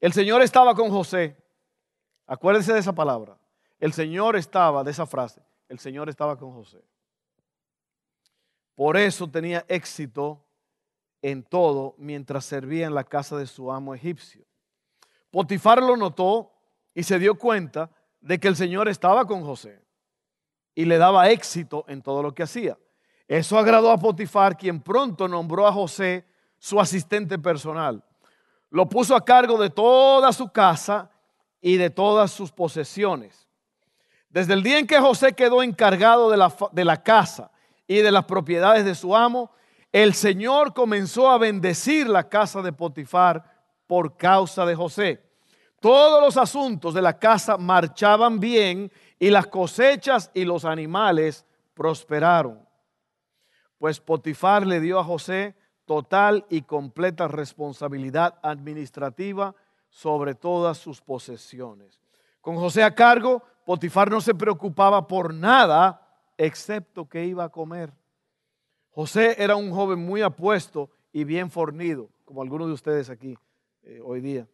El 0.00 0.12
Señor 0.12 0.42
estaba 0.42 0.74
con 0.74 0.90
José. 0.90 1.36
Acuérdense 2.26 2.72
de 2.72 2.80
esa 2.80 2.92
palabra. 2.92 3.38
El 3.78 3.92
Señor 3.92 4.34
estaba, 4.34 4.82
de 4.82 4.90
esa 4.90 5.06
frase, 5.06 5.46
el 5.68 5.78
Señor 5.78 6.08
estaba 6.08 6.36
con 6.36 6.52
José. 6.52 6.82
Por 8.74 8.96
eso 8.96 9.28
tenía 9.28 9.64
éxito 9.68 10.44
en 11.22 11.42
todo 11.42 11.94
mientras 11.98 12.44
servía 12.44 12.86
en 12.86 12.94
la 12.94 13.04
casa 13.04 13.36
de 13.36 13.46
su 13.46 13.72
amo 13.72 13.94
egipcio. 13.94 14.44
Potifar 15.30 15.82
lo 15.82 15.96
notó 15.96 16.52
y 16.94 17.02
se 17.02 17.18
dio 17.18 17.36
cuenta 17.36 17.90
de 18.20 18.38
que 18.38 18.48
el 18.48 18.56
Señor 18.56 18.88
estaba 18.88 19.26
con 19.26 19.42
José 19.42 19.82
y 20.74 20.84
le 20.84 20.98
daba 20.98 21.30
éxito 21.30 21.84
en 21.88 22.02
todo 22.02 22.22
lo 22.22 22.34
que 22.34 22.42
hacía. 22.42 22.78
Eso 23.26 23.58
agradó 23.58 23.90
a 23.90 23.98
Potifar, 23.98 24.56
quien 24.56 24.80
pronto 24.80 25.26
nombró 25.26 25.66
a 25.66 25.72
José 25.72 26.26
su 26.58 26.78
asistente 26.78 27.38
personal. 27.38 28.04
Lo 28.70 28.88
puso 28.88 29.16
a 29.16 29.24
cargo 29.24 29.60
de 29.60 29.70
toda 29.70 30.32
su 30.32 30.50
casa 30.50 31.10
y 31.60 31.76
de 31.76 31.90
todas 31.90 32.30
sus 32.30 32.52
posesiones. 32.52 33.45
Desde 34.28 34.54
el 34.54 34.62
día 34.62 34.78
en 34.78 34.86
que 34.86 34.98
José 34.98 35.32
quedó 35.32 35.62
encargado 35.62 36.30
de 36.30 36.36
la, 36.36 36.54
de 36.72 36.84
la 36.84 37.02
casa 37.02 37.50
y 37.86 37.98
de 37.98 38.12
las 38.12 38.24
propiedades 38.24 38.84
de 38.84 38.94
su 38.94 39.14
amo, 39.16 39.50
el 39.92 40.14
Señor 40.14 40.74
comenzó 40.74 41.30
a 41.30 41.38
bendecir 41.38 42.08
la 42.08 42.28
casa 42.28 42.60
de 42.60 42.72
Potifar 42.72 43.44
por 43.86 44.16
causa 44.16 44.66
de 44.66 44.74
José. 44.74 45.22
Todos 45.80 46.20
los 46.20 46.36
asuntos 46.36 46.94
de 46.94 47.02
la 47.02 47.18
casa 47.18 47.56
marchaban 47.56 48.40
bien 48.40 48.90
y 49.18 49.30
las 49.30 49.46
cosechas 49.46 50.30
y 50.34 50.44
los 50.44 50.64
animales 50.64 51.44
prosperaron. 51.74 52.66
Pues 53.78 54.00
Potifar 54.00 54.66
le 54.66 54.80
dio 54.80 54.98
a 54.98 55.04
José 55.04 55.54
total 55.84 56.44
y 56.50 56.62
completa 56.62 57.28
responsabilidad 57.28 58.38
administrativa 58.42 59.54
sobre 59.88 60.34
todas 60.34 60.78
sus 60.78 61.00
posesiones. 61.00 62.00
Con 62.40 62.56
José 62.56 62.82
a 62.82 62.94
cargo, 62.94 63.42
Potifar 63.66 64.08
no 64.12 64.20
se 64.20 64.32
preocupaba 64.32 65.08
por 65.08 65.34
nada 65.34 66.00
excepto 66.38 67.08
que 67.08 67.24
iba 67.24 67.42
a 67.42 67.48
comer. 67.48 67.92
José 68.90 69.34
era 69.42 69.56
un 69.56 69.72
joven 69.72 69.98
muy 69.98 70.22
apuesto 70.22 70.88
y 71.12 71.24
bien 71.24 71.50
fornido, 71.50 72.08
como 72.24 72.42
algunos 72.42 72.68
de 72.68 72.74
ustedes 72.74 73.10
aquí 73.10 73.36
eh, 73.82 74.00
hoy 74.04 74.20
día. 74.20 74.46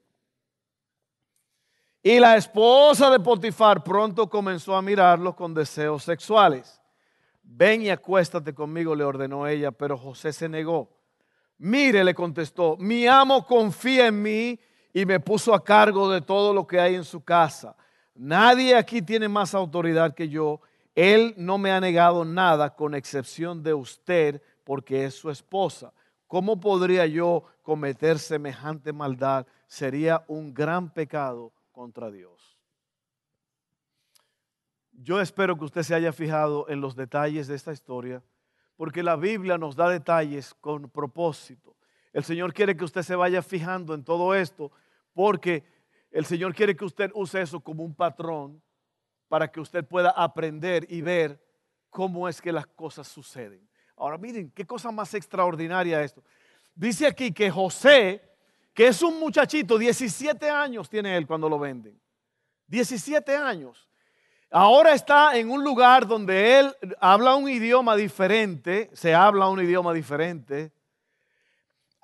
Y 2.03 2.19
la 2.21 2.39
esposa 2.39 3.11
de 3.11 3.21
Potifar 3.21 3.85
pronto 3.85 4.31
comenzó 4.31 4.75
a 4.75 4.81
mirarlo 4.81 5.37
con 5.37 5.53
deseos 5.53 6.05
sexuales. 6.05 6.81
Ven 7.43 7.83
y 7.83 7.91
acuéstate 7.91 8.55
conmigo, 8.55 8.95
le 8.95 9.05
ordenó 9.05 9.47
ella, 9.47 9.73
pero 9.73 9.99
José 9.99 10.33
se 10.33 10.49
negó. 10.49 10.89
Mire, 11.59 12.03
le 12.03 12.15
contestó, 12.15 12.79
mi 12.79 13.07
amo 13.07 13.47
confía 13.47 14.07
en 14.07 14.23
mí 14.23 14.59
y 14.95 15.05
me 15.05 15.21
puso 15.21 15.53
a 15.55 15.63
cargo 15.63 16.11
de 16.11 16.23
todo 16.23 16.55
lo 16.55 16.67
que 16.67 16.81
hay 16.81 16.95
en 16.95 17.05
su 17.05 17.23
casa. 17.23 17.77
Nadie 18.15 18.77
aquí 18.77 19.03
tiene 19.03 19.29
más 19.29 19.55
autoridad 19.55 20.15
que 20.15 20.29
yo. 20.29 20.61
Él 20.95 21.35
no 21.37 21.59
me 21.59 21.71
ha 21.71 21.81
negado 21.81 22.25
nada 22.25 22.75
con 22.75 22.95
excepción 22.95 23.63
de 23.63 23.75
usted 23.75 24.43
porque 24.65 25.05
es 25.05 25.15
su 25.15 25.31
esposa. 25.31 25.93
¿Cómo 26.27 26.61
podría 26.61 27.07
yo 27.07 27.45
cometer 27.63 28.19
semejante 28.19 28.93
maldad? 28.93 29.47
Sería 29.67 30.25
un 30.29 30.53
gran 30.53 30.91
pecado 30.91 31.53
contra 31.73 32.11
Dios. 32.11 32.59
Yo 34.93 35.21
espero 35.21 35.59
que 35.59 35.65
usted 35.65 35.83
se 35.83 35.95
haya 35.95 36.13
fijado 36.13 36.69
en 36.69 36.81
los 36.81 36.95
detalles 36.95 37.49
de 37.49 37.55
esta 37.55 37.73
historia, 37.73 38.23
porque 38.77 39.03
la 39.03 39.17
Biblia 39.17 39.59
nos 39.59 39.75
da 39.75 39.89
detalles 39.89 40.55
con 40.55 40.89
propósito. 40.89 41.75
El 42.13 42.25
Señor 42.25 42.53
quiere 42.53 42.77
que 42.77 42.85
usted 42.85 43.03
se 43.03 43.17
vaya 43.17 43.43
fijando 43.43 43.95
en 43.95 44.05
todo 44.05 44.35
esto, 44.35 44.71
porque 45.15 45.65
el 46.13 46.25
Señor 46.25 46.55
quiere 46.55 46.77
que 46.77 46.85
usted 46.85 47.11
use 47.15 47.41
eso 47.41 47.61
como 47.61 47.83
un 47.83 47.95
patrón 47.95 48.63
para 49.29 49.51
que 49.51 49.61
usted 49.61 49.85
pueda 49.85 50.11
aprender 50.11 50.87
y 50.89 51.01
ver 51.01 51.43
cómo 51.91 52.29
es 52.29 52.41
que 52.41 52.53
las 52.53 52.67
cosas 52.67 53.09
suceden. 53.09 53.69
Ahora 53.97 54.19
miren, 54.19 54.51
qué 54.51 54.65
cosa 54.67 54.91
más 54.91 55.15
extraordinaria 55.15 56.03
esto. 56.03 56.23
Dice 56.75 57.07
aquí 57.07 57.33
que 57.33 57.51
José 57.51 58.33
que 58.75 58.87
es 58.87 59.03
un 59.03 59.21
muchachito, 59.21 59.77
17 59.77 60.49
años 60.49 60.89
tiene 60.89 61.17
él 61.17 61.27
cuando 61.27 61.49
lo 61.49 61.59
venden. 61.59 61.99
17 62.69 63.37
años. 63.37 63.89
Ahora 64.51 64.95
está 64.95 65.37
en 65.37 65.51
un 65.51 65.63
lugar 65.63 66.07
donde 66.07 66.59
él 66.59 66.77
habla 67.01 67.35
un 67.35 67.49
idioma 67.49 67.97
diferente, 67.97 68.91
se 68.93 69.15
habla 69.15 69.49
un 69.49 69.61
idioma 69.61 69.93
diferente. 69.93 70.73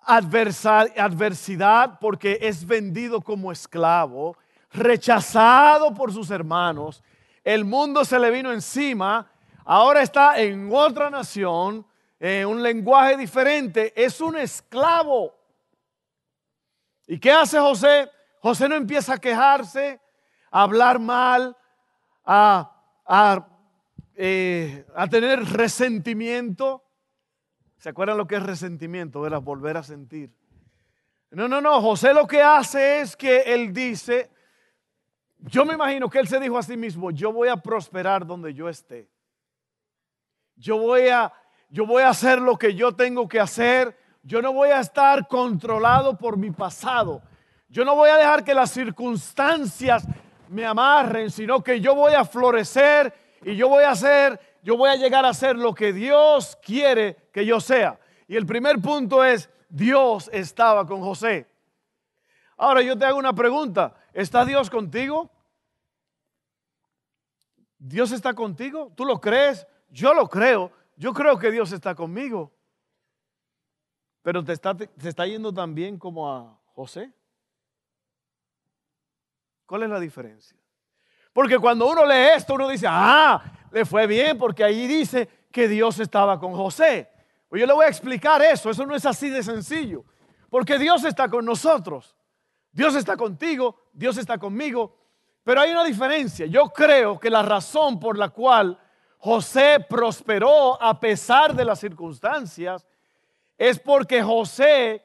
Adversidad 0.08 1.98
porque 2.00 2.38
es 2.40 2.66
vendido 2.66 3.20
como 3.20 3.52
esclavo, 3.52 4.36
rechazado 4.72 5.94
por 5.94 6.12
sus 6.12 6.30
hermanos. 6.30 7.02
El 7.44 7.64
mundo 7.64 8.04
se 8.04 8.18
le 8.18 8.30
vino 8.30 8.52
encima. 8.52 9.30
Ahora 9.64 10.02
está 10.02 10.38
en 10.40 10.70
otra 10.72 11.10
nación, 11.10 11.86
en 12.18 12.46
un 12.46 12.62
lenguaje 12.62 13.16
diferente. 13.16 13.92
Es 13.94 14.20
un 14.20 14.36
esclavo. 14.36 15.34
¿Y 17.06 17.18
qué 17.18 17.30
hace 17.30 17.58
José? 17.58 18.10
José 18.40 18.68
no 18.68 18.76
empieza 18.76 19.14
a 19.14 19.18
quejarse, 19.18 20.00
a 20.50 20.62
hablar 20.62 20.98
mal, 20.98 21.56
a, 22.24 23.46
eh, 24.14 24.86
tener 25.10 25.44
resentimiento. 25.44 26.82
¿Se 27.78 27.88
acuerdan 27.88 28.18
lo 28.18 28.26
que 28.26 28.36
es 28.36 28.42
resentimiento? 28.42 29.26
Era 29.26 29.38
volver 29.38 29.76
a 29.76 29.82
sentir. 29.82 30.30
No, 31.30 31.48
no, 31.48 31.60
no. 31.60 31.80
José 31.80 32.12
lo 32.12 32.26
que 32.26 32.42
hace 32.42 33.00
es 33.00 33.16
que 33.16 33.40
él 33.54 33.72
dice, 33.72 34.30
yo 35.38 35.64
me 35.64 35.74
imagino 35.74 36.10
que 36.10 36.18
él 36.18 36.28
se 36.28 36.40
dijo 36.40 36.58
a 36.58 36.62
sí 36.62 36.76
mismo, 36.76 37.10
yo 37.10 37.32
voy 37.32 37.48
a 37.48 37.56
prosperar 37.56 38.26
donde 38.26 38.52
yo 38.54 38.68
esté. 38.68 39.08
Yo 40.56 40.78
voy 40.78 41.08
a, 41.08 41.32
yo 41.70 41.86
voy 41.86 42.02
a 42.02 42.10
hacer 42.10 42.40
lo 42.40 42.56
que 42.56 42.74
yo 42.74 42.94
tengo 42.94 43.28
que 43.28 43.40
hacer 43.40 43.96
yo 44.28 44.42
no 44.42 44.52
voy 44.52 44.68
a 44.68 44.80
estar 44.80 45.26
controlado 45.26 46.18
por 46.18 46.36
mi 46.36 46.50
pasado. 46.50 47.22
Yo 47.70 47.82
no 47.82 47.94
voy 47.94 48.10
a 48.10 48.16
dejar 48.16 48.44
que 48.44 48.52
las 48.52 48.70
circunstancias 48.70 50.06
me 50.48 50.66
amarren, 50.66 51.30
sino 51.30 51.64
que 51.64 51.80
yo 51.80 51.94
voy 51.94 52.12
a 52.12 52.26
florecer 52.26 53.14
y 53.42 53.56
yo 53.56 53.70
voy 53.70 53.84
a 53.84 53.92
hacer, 53.92 54.38
yo 54.68 54.76
voy 54.76 54.90
a 54.90 54.96
llegar 54.96 55.24
a 55.24 55.32
ser 55.32 55.56
lo 55.56 55.74
que 55.74 55.94
Dios 55.94 56.58
quiere 56.60 57.30
que 57.32 57.46
yo 57.46 57.58
sea. 57.58 57.98
Y 58.26 58.36
el 58.36 58.44
primer 58.44 58.82
punto 58.82 59.24
es, 59.24 59.48
Dios 59.70 60.28
estaba 60.30 60.86
con 60.86 61.00
José. 61.00 61.50
Ahora 62.54 62.82
yo 62.82 62.94
te 62.98 63.06
hago 63.06 63.18
una 63.18 63.32
pregunta, 63.32 63.94
¿está 64.12 64.44
Dios 64.44 64.68
contigo? 64.68 65.30
¿Dios 67.78 68.12
está 68.12 68.34
contigo? 68.34 68.92
¿Tú 68.94 69.06
lo 69.06 69.18
crees? 69.22 69.66
Yo 69.88 70.12
lo 70.12 70.28
creo. 70.28 70.70
Yo 70.96 71.14
creo 71.14 71.38
que 71.38 71.50
Dios 71.50 71.72
está 71.72 71.94
conmigo. 71.94 72.52
Pero 74.20 74.44
te 74.44 74.52
está, 74.52 74.76
está 75.02 75.26
yendo 75.26 75.50
tan 75.50 75.74
bien 75.74 75.98
como 75.98 76.30
a 76.30 76.60
José. 76.74 77.10
¿Cuál 79.64 79.84
es 79.84 79.88
la 79.88 79.98
diferencia? 79.98 80.58
Porque 81.32 81.58
cuando 81.58 81.88
uno 81.88 82.04
lee 82.04 82.34
esto, 82.36 82.52
uno 82.52 82.68
dice, 82.68 82.86
ah, 82.86 83.40
le 83.70 83.84
fue 83.84 84.06
bien 84.06 84.38
porque 84.38 84.64
ahí 84.64 84.86
dice 84.86 85.28
que 85.50 85.68
Dios 85.68 85.98
estaba 85.98 86.38
con 86.38 86.54
José. 86.54 87.10
Pues 87.48 87.60
yo 87.60 87.66
le 87.66 87.72
voy 87.72 87.86
a 87.86 87.88
explicar 87.88 88.42
eso, 88.42 88.70
eso 88.70 88.84
no 88.84 88.94
es 88.94 89.06
así 89.06 89.30
de 89.30 89.42
sencillo. 89.42 90.04
Porque 90.50 90.78
Dios 90.78 91.04
está 91.04 91.28
con 91.28 91.44
nosotros. 91.44 92.16
Dios 92.72 92.94
está 92.94 93.16
contigo, 93.16 93.88
Dios 93.92 94.16
está 94.18 94.38
conmigo. 94.38 94.96
Pero 95.44 95.60
hay 95.60 95.70
una 95.70 95.84
diferencia. 95.84 96.46
Yo 96.46 96.68
creo 96.68 97.18
que 97.18 97.30
la 97.30 97.42
razón 97.42 97.98
por 97.98 98.18
la 98.18 98.28
cual 98.28 98.78
José 99.18 99.84
prosperó 99.88 100.80
a 100.80 100.98
pesar 101.00 101.54
de 101.54 101.64
las 101.64 101.80
circunstancias 101.80 102.86
es 103.56 103.78
porque 103.78 104.22
José 104.22 105.04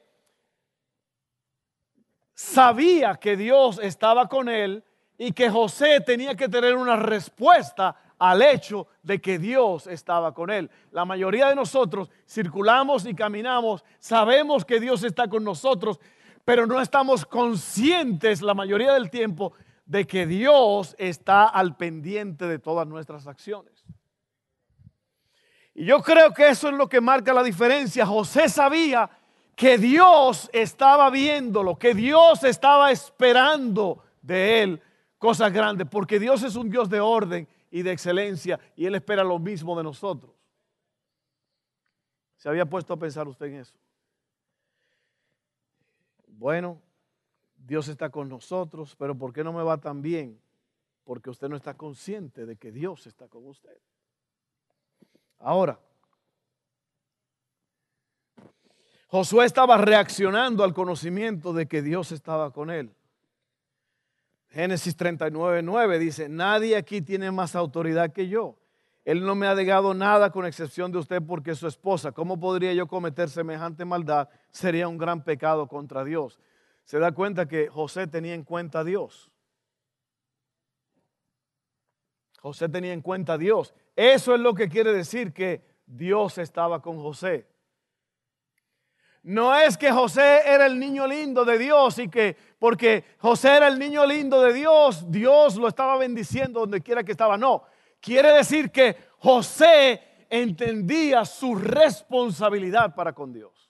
sabía 2.33 3.15
que 3.15 3.35
Dios 3.35 3.79
estaba 3.81 4.27
con 4.27 4.49
él 4.49 4.83
y 5.17 5.31
que 5.31 5.49
José 5.49 6.01
tenía 6.01 6.35
que 6.35 6.49
tener 6.49 6.75
una 6.75 6.95
respuesta 6.95 7.95
al 8.23 8.41
hecho 8.41 8.87
de 9.01 9.19
que 9.19 9.37
Dios 9.37 9.85
estaba 9.85 10.33
con 10.33 10.49
él. 10.49 10.71
La 10.91 11.03
mayoría 11.03 11.49
de 11.49 11.55
nosotros 11.55 12.09
circulamos 12.25 13.05
y 13.05 13.13
caminamos, 13.13 13.83
sabemos 13.99 14.63
que 14.63 14.79
Dios 14.79 15.03
está 15.03 15.27
con 15.27 15.43
nosotros, 15.43 15.99
pero 16.45 16.65
no 16.65 16.79
estamos 16.79 17.25
conscientes 17.25 18.41
la 18.41 18.53
mayoría 18.53 18.93
del 18.93 19.09
tiempo 19.09 19.51
de 19.85 20.07
que 20.07 20.25
Dios 20.25 20.95
está 20.97 21.49
al 21.49 21.75
pendiente 21.75 22.47
de 22.47 22.59
todas 22.59 22.87
nuestras 22.87 23.27
acciones. 23.27 23.83
Y 25.73 25.83
yo 25.83 26.01
creo 26.01 26.33
que 26.33 26.47
eso 26.47 26.69
es 26.69 26.75
lo 26.75 26.87
que 26.87 27.01
marca 27.01 27.33
la 27.33 27.43
diferencia. 27.43 28.05
José 28.05 28.47
sabía 28.47 29.09
que 29.53 29.77
Dios 29.77 30.49
estaba 30.53 31.09
viéndolo, 31.09 31.77
que 31.77 31.93
Dios 31.93 32.45
estaba 32.45 32.89
esperando 32.89 34.01
de 34.21 34.63
él 34.63 34.81
cosas 35.17 35.51
grandes, 35.51 35.89
porque 35.91 36.19
Dios 36.19 36.41
es 36.43 36.55
un 36.55 36.69
Dios 36.69 36.89
de 36.89 37.01
orden 37.01 37.49
y 37.73 37.81
de 37.81 37.91
excelencia 37.91 38.59
y 38.75 38.85
Él 38.85 38.93
espera 38.93 39.23
lo 39.23 39.39
mismo 39.39 39.75
de 39.75 39.81
nosotros. 39.81 40.31
¿Se 42.37 42.47
había 42.47 42.67
puesto 42.67 42.93
a 42.93 42.97
pensar 42.97 43.27
usted 43.27 43.47
en 43.47 43.55
eso? 43.55 43.73
Bueno, 46.27 46.79
Dios 47.57 47.87
está 47.87 48.11
con 48.11 48.29
nosotros, 48.29 48.95
pero 48.95 49.17
¿por 49.17 49.33
qué 49.33 49.43
no 49.43 49.51
me 49.51 49.63
va 49.63 49.79
tan 49.79 50.03
bien? 50.03 50.39
Porque 51.03 51.31
usted 51.31 51.49
no 51.49 51.55
está 51.55 51.73
consciente 51.73 52.45
de 52.45 52.57
que 52.57 52.71
Dios 52.71 53.07
está 53.07 53.27
con 53.27 53.47
usted. 53.47 53.75
Ahora, 55.39 55.79
Josué 59.07 59.45
estaba 59.45 59.77
reaccionando 59.77 60.63
al 60.63 60.75
conocimiento 60.75 61.53
de 61.53 61.67
que 61.67 61.81
Dios 61.81 62.11
estaba 62.11 62.51
con 62.51 62.69
él. 62.69 62.93
Génesis 64.53 64.95
39, 64.95 65.63
9 65.63 65.97
dice, 65.97 66.29
nadie 66.29 66.77
aquí 66.77 67.01
tiene 67.01 67.31
más 67.31 67.55
autoridad 67.55 68.13
que 68.13 68.27
yo. 68.27 68.55
Él 69.03 69.25
no 69.25 69.33
me 69.33 69.47
ha 69.47 69.55
negado 69.55 69.95
nada 69.95 70.29
con 70.29 70.45
excepción 70.45 70.91
de 70.91 70.99
usted 70.99 71.23
porque 71.25 71.51
es 71.51 71.57
su 71.57 71.65
esposa. 71.67 72.11
¿Cómo 72.11 72.39
podría 72.39 72.71
yo 72.73 72.87
cometer 72.87 73.31
semejante 73.31 73.83
maldad? 73.83 74.29
Sería 74.51 74.87
un 74.87 74.99
gran 74.99 75.23
pecado 75.23 75.67
contra 75.67 76.03
Dios. 76.03 76.39
Se 76.83 76.99
da 76.99 77.13
cuenta 77.13 77.47
que 77.47 77.67
José 77.67 78.05
tenía 78.05 78.35
en 78.35 78.43
cuenta 78.43 78.81
a 78.81 78.83
Dios. 78.83 79.31
José 82.39 82.69
tenía 82.69 82.93
en 82.93 83.01
cuenta 83.01 83.33
a 83.33 83.37
Dios. 83.39 83.73
Eso 83.95 84.35
es 84.35 84.39
lo 84.39 84.53
que 84.53 84.69
quiere 84.69 84.93
decir 84.93 85.33
que 85.33 85.65
Dios 85.87 86.37
estaba 86.37 86.79
con 86.79 86.99
José. 86.99 87.47
No 89.23 89.55
es 89.55 89.77
que 89.77 89.89
José 89.89 90.41
era 90.45 90.65
el 90.65 90.77
niño 90.77 91.07
lindo 91.07 91.45
de 91.45 91.57
Dios 91.57 91.97
y 91.97 92.09
que 92.09 92.35
porque 92.59 93.03
José 93.19 93.55
era 93.55 93.67
el 93.67 93.79
niño 93.79 94.05
lindo 94.05 94.41
de 94.41 94.53
Dios, 94.53 95.09
Dios 95.09 95.55
lo 95.55 95.67
estaba 95.67 95.97
bendiciendo 95.97 96.61
donde 96.61 96.81
quiera 96.81 97.03
que 97.03 97.13
estaba. 97.13 97.37
No, 97.37 97.63
quiere 98.01 98.31
decir 98.33 98.69
que 98.69 98.97
José 99.19 100.25
entendía 100.29 101.23
su 101.23 101.55
responsabilidad 101.55 102.93
para 102.93 103.13
con 103.13 103.31
Dios. 103.31 103.69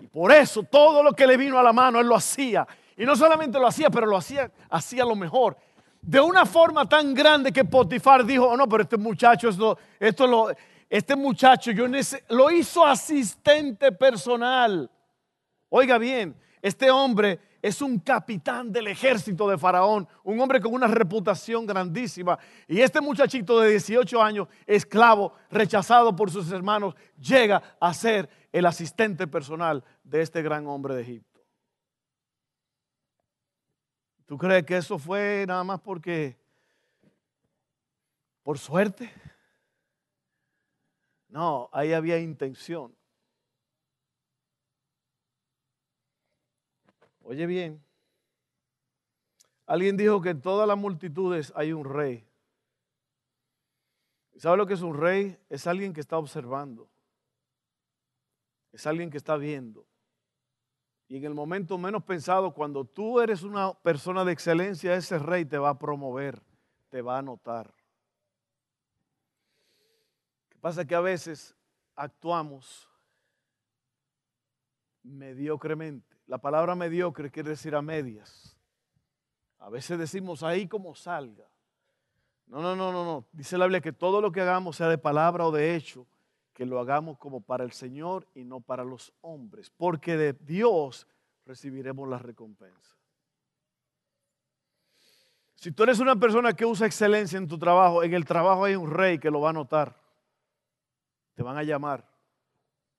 Y 0.00 0.06
por 0.08 0.32
eso 0.32 0.62
todo 0.62 1.02
lo 1.02 1.12
que 1.12 1.26
le 1.26 1.36
vino 1.36 1.58
a 1.58 1.62
la 1.62 1.72
mano, 1.72 2.00
él 2.00 2.06
lo 2.06 2.16
hacía. 2.16 2.66
Y 2.96 3.06
no 3.06 3.16
solamente 3.16 3.58
lo 3.58 3.66
hacía, 3.66 3.88
pero 3.88 4.06
lo 4.06 4.16
hacía, 4.18 4.50
hacía 4.68 5.04
lo 5.04 5.14
mejor. 5.14 5.56
De 6.00 6.20
una 6.20 6.44
forma 6.44 6.88
tan 6.88 7.14
grande 7.14 7.52
que 7.52 7.64
Potifar 7.64 8.24
dijo, 8.24 8.48
oh 8.48 8.56
no, 8.56 8.68
pero 8.68 8.82
este 8.82 8.96
muchacho, 8.96 9.48
esto, 9.48 9.78
esto 10.00 10.26
lo, 10.26 10.48
este 10.92 11.16
muchacho 11.16 11.70
yo 11.70 11.86
lo 12.28 12.50
hizo 12.50 12.84
asistente 12.84 13.92
personal. 13.92 14.90
Oiga 15.70 15.96
bien, 15.96 16.36
este 16.60 16.90
hombre 16.90 17.40
es 17.62 17.80
un 17.80 17.98
capitán 17.98 18.70
del 18.70 18.88
ejército 18.88 19.48
de 19.48 19.56
Faraón, 19.56 20.06
un 20.22 20.38
hombre 20.38 20.60
con 20.60 20.74
una 20.74 20.86
reputación 20.86 21.64
grandísima. 21.64 22.38
Y 22.68 22.82
este 22.82 23.00
muchachito 23.00 23.58
de 23.60 23.70
18 23.70 24.22
años, 24.22 24.48
esclavo, 24.66 25.32
rechazado 25.50 26.14
por 26.14 26.30
sus 26.30 26.52
hermanos, 26.52 26.94
llega 27.18 27.62
a 27.80 27.94
ser 27.94 28.28
el 28.52 28.66
asistente 28.66 29.26
personal 29.26 29.82
de 30.04 30.20
este 30.20 30.42
gran 30.42 30.66
hombre 30.66 30.94
de 30.94 31.00
Egipto. 31.00 31.40
¿Tú 34.26 34.36
crees 34.36 34.66
que 34.66 34.76
eso 34.76 34.98
fue 34.98 35.46
nada 35.48 35.64
más 35.64 35.80
porque, 35.80 36.36
por 38.42 38.58
suerte? 38.58 39.10
No, 41.32 41.70
ahí 41.72 41.94
había 41.94 42.18
intención. 42.18 42.94
Oye 47.22 47.46
bien, 47.46 47.82
alguien 49.64 49.96
dijo 49.96 50.20
que 50.20 50.28
en 50.28 50.42
todas 50.42 50.68
las 50.68 50.76
multitudes 50.76 51.50
hay 51.56 51.72
un 51.72 51.86
rey. 51.86 52.28
¿Sabe 54.36 54.58
lo 54.58 54.66
que 54.66 54.74
es 54.74 54.82
un 54.82 54.94
rey? 54.94 55.38
Es 55.48 55.66
alguien 55.66 55.94
que 55.94 56.02
está 56.02 56.18
observando. 56.18 56.90
Es 58.70 58.86
alguien 58.86 59.08
que 59.08 59.16
está 59.16 59.38
viendo. 59.38 59.86
Y 61.08 61.16
en 61.16 61.24
el 61.24 61.34
momento 61.34 61.78
menos 61.78 62.04
pensado, 62.04 62.52
cuando 62.52 62.84
tú 62.84 63.20
eres 63.20 63.42
una 63.42 63.72
persona 63.72 64.22
de 64.26 64.32
excelencia, 64.32 64.94
ese 64.94 65.18
rey 65.18 65.46
te 65.46 65.56
va 65.56 65.70
a 65.70 65.78
promover, 65.78 66.42
te 66.90 67.00
va 67.00 67.16
a 67.16 67.22
notar. 67.22 67.72
Pasa 70.62 70.84
que 70.84 70.94
a 70.94 71.00
veces 71.00 71.56
actuamos 71.96 72.88
mediocremente. 75.02 76.16
La 76.28 76.38
palabra 76.38 76.76
mediocre 76.76 77.32
quiere 77.32 77.50
decir 77.50 77.74
a 77.74 77.82
medias. 77.82 78.56
A 79.58 79.68
veces 79.68 79.98
decimos 79.98 80.44
ahí 80.44 80.68
como 80.68 80.94
salga. 80.94 81.48
No, 82.46 82.62
no, 82.62 82.76
no, 82.76 82.92
no, 82.92 83.04
no. 83.04 83.26
Dice 83.32 83.58
la 83.58 83.64
Biblia 83.64 83.80
que 83.80 83.92
todo 83.92 84.20
lo 84.20 84.30
que 84.30 84.40
hagamos, 84.40 84.76
sea 84.76 84.88
de 84.88 84.98
palabra 84.98 85.44
o 85.48 85.50
de 85.50 85.74
hecho, 85.74 86.06
que 86.52 86.64
lo 86.64 86.78
hagamos 86.78 87.18
como 87.18 87.40
para 87.40 87.64
el 87.64 87.72
Señor 87.72 88.28
y 88.32 88.44
no 88.44 88.60
para 88.60 88.84
los 88.84 89.12
hombres, 89.20 89.68
porque 89.76 90.16
de 90.16 90.32
Dios 90.32 91.08
recibiremos 91.44 92.08
la 92.08 92.18
recompensa. 92.18 92.96
Si 95.56 95.72
tú 95.72 95.82
eres 95.82 95.98
una 95.98 96.14
persona 96.14 96.52
que 96.52 96.64
usa 96.64 96.86
excelencia 96.86 97.36
en 97.36 97.48
tu 97.48 97.58
trabajo, 97.58 98.04
en 98.04 98.14
el 98.14 98.24
trabajo 98.24 98.62
hay 98.62 98.76
un 98.76 98.92
rey 98.92 99.18
que 99.18 99.30
lo 99.30 99.40
va 99.40 99.50
a 99.50 99.54
notar. 99.54 100.01
Te 101.34 101.42
van 101.42 101.56
a 101.56 101.62
llamar. 101.62 102.06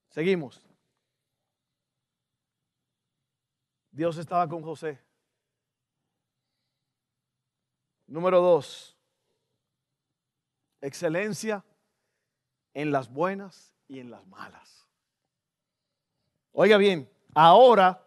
Seguimos. 0.09 0.63
Dios 3.91 4.17
estaba 4.17 4.47
con 4.49 4.63
José. 4.63 4.99
Número 8.07 8.41
dos, 8.41 8.97
excelencia 10.81 11.63
en 12.73 12.91
las 12.91 13.11
buenas 13.11 13.75
y 13.87 13.99
en 13.99 14.11
las 14.11 14.25
malas. 14.27 14.87
Oiga 16.51 16.77
bien, 16.77 17.09
ahora 17.33 18.03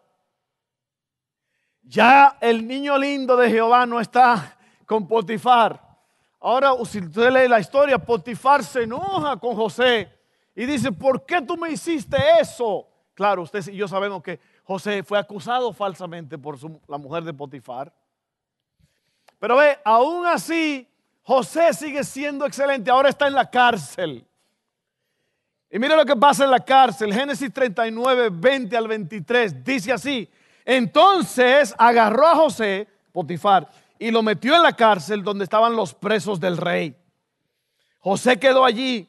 ya 1.82 2.36
el 2.40 2.66
niño 2.66 2.98
lindo 2.98 3.36
de 3.36 3.48
Jehová 3.48 3.86
no 3.86 4.00
está 4.00 4.58
con 4.86 5.06
Potifar. 5.06 5.86
Ahora, 6.48 6.76
si 6.85 7.00
usted 7.00 7.32
lee 7.32 7.48
la 7.48 7.59
historia, 7.59 7.98
Potifar 7.98 8.62
se 8.62 8.85
enoja 8.85 9.37
con 9.37 9.56
José 9.56 10.09
y 10.54 10.64
dice, 10.64 10.92
¿por 10.92 11.26
qué 11.26 11.42
tú 11.42 11.56
me 11.56 11.72
hiciste 11.72 12.16
eso? 12.40 12.87
Claro, 13.14 13.42
usted 13.42 13.66
y 13.66 13.76
yo 13.76 13.88
sabemos 13.88 14.22
que 14.22 14.38
José 14.62 15.02
fue 15.02 15.18
acusado 15.18 15.72
falsamente 15.72 16.38
por 16.38 16.56
la 16.88 16.98
mujer 16.98 17.24
de 17.24 17.35
Potifar. 17.35 17.92
Pero 19.40 19.56
ve, 19.56 19.76
aún 19.85 20.24
así, 20.24 20.88
José 21.24 21.74
sigue 21.74 22.04
siendo 22.04 22.46
excelente. 22.46 22.92
Ahora 22.92 23.09
está 23.09 23.26
en 23.26 23.35
la 23.35 23.50
cárcel. 23.50 24.24
Y 25.68 25.80
mire 25.80 25.96
lo 25.96 26.06
que 26.06 26.14
pasa 26.14 26.44
en 26.44 26.52
la 26.52 26.61
cárcel. 26.61 27.12
Génesis 27.12 27.52
39, 27.52 28.28
20 28.32 28.76
al 28.76 28.87
23. 28.87 29.64
Dice 29.64 29.92
así. 29.92 30.30
Entonces 30.64 31.74
agarró 31.76 32.24
a 32.24 32.37
José, 32.37 32.87
Potifar, 33.11 33.68
y 33.98 34.11
lo 34.11 34.22
metió 34.22 34.54
en 34.54 34.62
la 34.62 34.74
cárcel 34.74 35.22
donde 35.22 35.44
estaban 35.44 35.74
los 35.76 35.94
presos 35.94 36.40
del 36.40 36.56
rey. 36.56 36.96
José 38.00 38.38
quedó 38.38 38.64
allí 38.64 39.09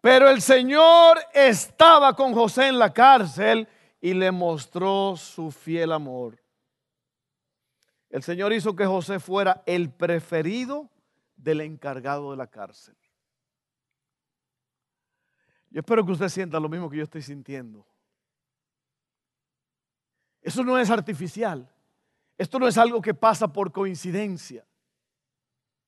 pero 0.00 0.30
el 0.30 0.40
Señor 0.40 1.18
estaba 1.34 2.14
con 2.16 2.32
José 2.32 2.68
en 2.68 2.78
la 2.78 2.92
cárcel 2.92 3.68
y 4.00 4.14
le 4.14 4.30
mostró 4.30 5.14
su 5.16 5.50
fiel 5.50 5.92
amor. 5.92 6.42
El 8.08 8.22
Señor 8.22 8.52
hizo 8.52 8.74
que 8.74 8.86
José 8.86 9.20
fuera 9.20 9.62
el 9.66 9.90
preferido 9.90 10.90
del 11.36 11.60
encargado 11.60 12.30
de 12.30 12.38
la 12.38 12.46
cárcel. 12.46 12.96
Yo 15.68 15.80
espero 15.80 16.04
que 16.04 16.12
usted 16.12 16.28
sienta 16.28 16.58
lo 16.58 16.68
mismo 16.68 16.90
que 16.90 16.96
yo 16.96 17.04
estoy 17.04 17.22
sintiendo. 17.22 17.86
Eso 20.40 20.64
no 20.64 20.78
es 20.78 20.90
artificial. 20.90 21.70
Esto 22.40 22.58
no 22.58 22.66
es 22.66 22.78
algo 22.78 23.02
que 23.02 23.12
pasa 23.12 23.48
por 23.48 23.70
coincidencia. 23.70 24.64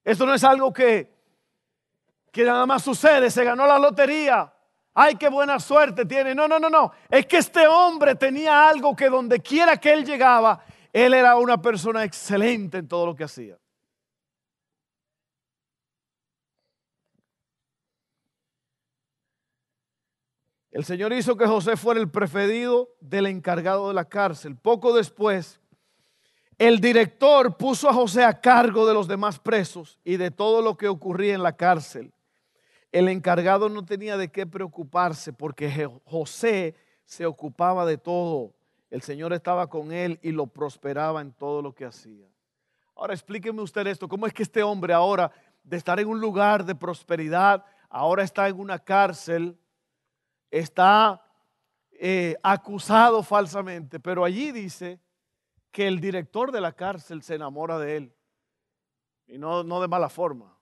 Esto 0.05 0.27
no 0.27 0.35
es 0.35 0.45
algo 0.45 0.71
que 0.71 1.11
que 2.31 2.45
nada 2.45 2.67
más 2.67 2.83
sucede, 2.83 3.31
se 3.31 3.43
ganó 3.43 3.67
la 3.67 3.79
lotería. 3.79 4.53
Ay, 4.93 5.15
qué 5.17 5.31
buena 5.31 5.59
suerte 5.59 6.05
tiene. 6.05 6.35
No, 6.35 6.47
no, 6.47 6.59
no, 6.59 6.69
no. 6.69 6.93
Es 7.09 7.25
que 7.25 7.39
este 7.39 7.67
hombre 7.67 8.15
tenía 8.17 8.69
algo 8.69 8.95
que 8.95 9.09
donde 9.09 9.41
quiera 9.41 9.79
que 9.79 9.95
él 9.95 10.05
llegaba, 10.05 10.63
él 10.93 11.15
era 11.15 11.37
una 11.37 11.57
persona 11.61 12.05
excelente 12.05 12.77
en 12.77 12.87
todo 12.87 13.07
lo 13.07 13.17
que 13.17 13.25
hacía. 13.25 13.59
El 20.71 20.85
Señor 20.85 21.15
hizo 21.15 21.35
que 21.35 21.47
José 21.47 21.79
fuera 21.79 21.99
el 21.99 22.11
preferido 22.11 22.91
del 23.01 23.25
encargado 23.25 23.89
de 23.89 23.95
la 23.95 24.05
cárcel. 24.05 24.55
Poco 24.55 24.95
después, 24.95 25.62
el 26.59 26.81
director 26.81 27.57
puso 27.57 27.89
a 27.89 27.95
José 27.95 28.25
a 28.25 28.41
cargo 28.41 28.87
de 28.87 28.95
los 28.95 29.09
demás 29.09 29.39
presos 29.39 29.99
y 30.05 30.17
de 30.17 30.31
todo 30.31 30.63
lo 30.63 30.77
que 30.77 30.89
ocurría 30.89 31.35
en 31.35 31.43
la 31.43 31.57
cárcel 31.57 32.13
el 32.93 33.09
encargado 33.09 33.71
no 33.71 33.85
tenía 33.85 34.19
de 34.19 34.31
qué 34.31 34.47
preocuparse 34.47 35.33
porque 35.33 35.91
José 36.05 36.77
se 37.07 37.25
ocupaba 37.25 37.87
de 37.87 37.97
todo. 37.97 38.53
El 38.91 39.01
Señor 39.01 39.33
estaba 39.33 39.69
con 39.69 39.93
él 39.93 40.19
y 40.23 40.31
lo 40.31 40.47
prosperaba 40.47 41.23
en 41.23 41.33
todo 41.33 41.63
lo 41.63 41.75
que 41.75 41.87
hacía. 41.87 42.29
Ahora 42.95 43.15
explíqueme 43.15 43.63
usted 43.63 43.87
esto, 43.87 44.07
¿cómo 44.07 44.27
es 44.27 44.35
que 44.35 44.43
este 44.43 44.63
hombre 44.63 44.93
ahora 44.93 45.33
de 45.65 45.79
estar 45.79 45.99
en 45.99 46.09
un 46.09 46.21
lugar 46.21 46.65
de 46.67 46.75
prosperidad, 46.75 47.65
ahora 47.89 48.23
está 48.23 48.47
en 48.49 48.61
una 48.61 48.79
cárcel, 48.79 49.57
está 50.51 51.23
eh, 51.93 52.37
acusado 52.43 53.23
falsamente, 53.23 53.99
pero 53.99 54.23
allí 54.23 54.53
dice 54.53 55.01
que 55.73 55.89
el 55.89 56.01
director 56.01 56.53
de 56.53 56.61
la 56.61 56.73
cárcel 56.73 57.23
se 57.23 57.35
enamora 57.35 57.79
de 57.79 57.97
él 57.97 58.15
y 59.27 59.39
no, 59.39 59.65
no 59.65 59.81
de 59.81 59.89
mala 59.89 60.09
forma 60.09 60.57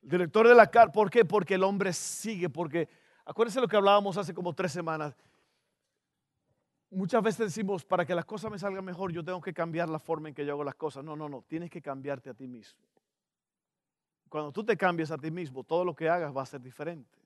director 0.00 0.46
de 0.46 0.54
la 0.54 0.70
cárcel, 0.70 0.92
¿por 0.92 1.10
qué? 1.10 1.24
Porque 1.24 1.54
el 1.54 1.62
hombre 1.62 1.92
sigue, 1.92 2.48
porque 2.50 2.88
Acuérdense 3.24 3.60
lo 3.60 3.68
que 3.68 3.76
hablábamos 3.76 4.16
hace 4.18 4.34
como 4.34 4.52
tres 4.52 4.72
semanas. 4.72 5.16
Muchas 6.90 7.22
veces 7.22 7.46
decimos, 7.46 7.84
para 7.84 8.04
que 8.04 8.14
las 8.14 8.24
cosas 8.24 8.50
me 8.50 8.58
salgan 8.58 8.84
mejor, 8.84 9.12
yo 9.12 9.24
tengo 9.24 9.40
que 9.40 9.54
cambiar 9.54 9.88
la 9.88 9.98
forma 9.98 10.28
en 10.28 10.34
que 10.34 10.44
yo 10.44 10.52
hago 10.52 10.62
las 10.62 10.74
cosas. 10.74 11.02
No, 11.02 11.16
no, 11.16 11.28
no, 11.28 11.42
tienes 11.48 11.70
que 11.70 11.80
cambiarte 11.80 12.30
a 12.30 12.34
ti 12.34 12.46
mismo. 12.46 12.84
Cuando 14.28 14.52
tú 14.52 14.62
te 14.62 14.76
cambias 14.76 15.10
a 15.10 15.18
ti 15.18 15.30
mismo, 15.30 15.64
todo 15.64 15.84
lo 15.84 15.94
que 15.94 16.08
hagas 16.08 16.36
va 16.36 16.42
a 16.42 16.46
ser 16.46 16.60
diferente. 16.60 17.18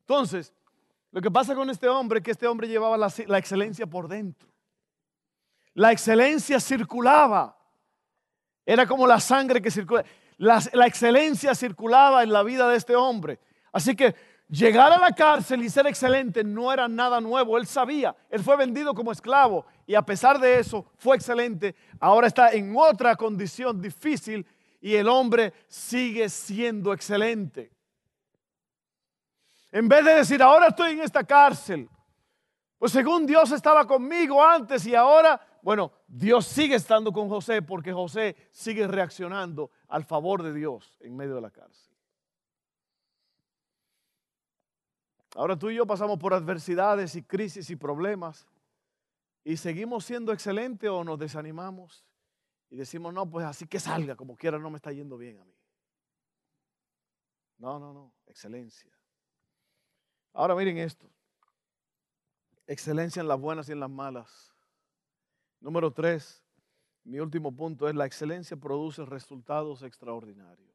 Entonces, 0.00 0.54
lo 1.12 1.20
que 1.20 1.30
pasa 1.30 1.54
con 1.54 1.68
este 1.68 1.88
hombre 1.88 2.18
es 2.18 2.24
que 2.24 2.30
este 2.30 2.46
hombre 2.46 2.66
llevaba 2.66 2.96
la 2.96 3.38
excelencia 3.38 3.86
por 3.86 4.08
dentro. 4.08 4.48
La 5.74 5.92
excelencia 5.92 6.60
circulaba. 6.60 7.56
Era 8.64 8.86
como 8.86 9.06
la 9.06 9.20
sangre 9.20 9.60
que 9.62 9.70
circula. 9.70 10.04
La, 10.36 10.62
la, 10.72 10.86
excelencia 10.86 11.54
circulaba 11.54 12.22
en 12.22 12.32
la 12.32 12.42
vida 12.42 12.68
de 12.68 12.76
este 12.76 12.96
hombre. 12.96 13.38
Así 13.72 13.94
que 13.94 14.14
llegar 14.48 14.92
a 14.92 14.98
la 14.98 15.12
cárcel 15.12 15.62
y 15.62 15.68
ser 15.68 15.86
excelente 15.86 16.42
no 16.44 16.72
era 16.72 16.88
nada 16.88 17.20
nuevo. 17.20 17.58
Él 17.58 17.66
sabía. 17.66 18.16
Él 18.30 18.42
fue 18.42 18.56
vendido 18.56 18.94
como 18.94 19.12
esclavo 19.12 19.66
y 19.86 19.94
a 19.94 20.02
pesar 20.02 20.38
de 20.38 20.58
eso 20.58 20.86
fue 20.96 21.16
excelente. 21.16 21.74
Ahora 21.98 22.26
está 22.26 22.52
en 22.52 22.74
otra 22.76 23.16
condición 23.16 23.80
difícil 23.80 24.46
y 24.80 24.94
el 24.94 25.08
hombre 25.08 25.52
sigue 25.68 26.28
siendo 26.28 26.92
excelente. 26.92 27.70
En 29.72 29.88
vez 29.88 30.04
de 30.04 30.14
decir, 30.14 30.42
ahora 30.42 30.68
estoy 30.68 30.92
en 30.92 31.02
esta 31.02 31.22
cárcel, 31.22 31.88
pues 32.78 32.92
según 32.92 33.26
Dios 33.26 33.52
estaba 33.52 33.86
conmigo 33.86 34.44
antes 34.44 34.84
y 34.86 34.94
ahora, 34.94 35.40
bueno, 35.62 35.92
Dios 36.06 36.46
sigue 36.46 36.74
estando 36.74 37.12
con 37.12 37.28
José 37.28 37.62
porque 37.62 37.92
José 37.92 38.36
sigue 38.50 38.86
reaccionando 38.86 39.70
al 39.88 40.04
favor 40.04 40.42
de 40.42 40.52
Dios 40.52 40.96
en 41.00 41.16
medio 41.16 41.34
de 41.34 41.40
la 41.40 41.50
cárcel. 41.50 41.94
Ahora 45.34 45.56
tú 45.56 45.70
y 45.70 45.76
yo 45.76 45.86
pasamos 45.86 46.18
por 46.18 46.34
adversidades 46.34 47.14
y 47.14 47.22
crisis 47.22 47.70
y 47.70 47.76
problemas 47.76 48.46
y 49.44 49.56
seguimos 49.56 50.04
siendo 50.04 50.32
excelentes 50.32 50.90
o 50.90 51.04
nos 51.04 51.18
desanimamos 51.18 52.04
y 52.68 52.76
decimos, 52.76 53.12
no, 53.12 53.28
pues 53.28 53.46
así 53.46 53.66
que 53.66 53.80
salga 53.80 54.16
como 54.16 54.36
quiera, 54.36 54.58
no 54.58 54.70
me 54.70 54.76
está 54.76 54.92
yendo 54.92 55.16
bien 55.16 55.38
a 55.40 55.44
mí. 55.44 55.54
No, 57.58 57.78
no, 57.78 57.92
no, 57.92 58.12
excelencia. 58.26 58.90
Ahora 60.32 60.54
miren 60.54 60.78
esto. 60.78 61.10
Excelencia 62.66 63.20
en 63.20 63.28
las 63.28 63.38
buenas 63.38 63.68
y 63.68 63.72
en 63.72 63.80
las 63.80 63.90
malas. 63.90 64.54
Número 65.60 65.92
tres, 65.92 66.42
mi 67.04 67.20
último 67.20 67.54
punto 67.54 67.88
es 67.88 67.94
la 67.94 68.06
excelencia 68.06 68.56
produce 68.56 69.04
resultados 69.04 69.82
extraordinarios. 69.82 70.68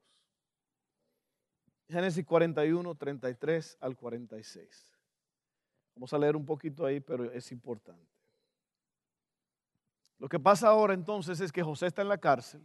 Génesis 1.88 2.26
41, 2.26 2.96
33 2.96 3.78
al 3.82 3.96
46. 3.96 4.98
Vamos 5.96 6.14
a 6.14 6.18
leer 6.18 6.36
un 6.36 6.46
poquito 6.46 6.86
ahí, 6.86 7.00
pero 7.00 7.32
es 7.32 7.52
importante. 7.52 8.12
Lo 10.18 10.30
que 10.30 10.40
pasa 10.40 10.70
ahora 10.70 10.94
entonces 10.94 11.40
es 11.42 11.52
que 11.52 11.64
José 11.64 11.88
está 11.88 12.02
en 12.02 12.10
la 12.10 12.18
cárcel 12.18 12.64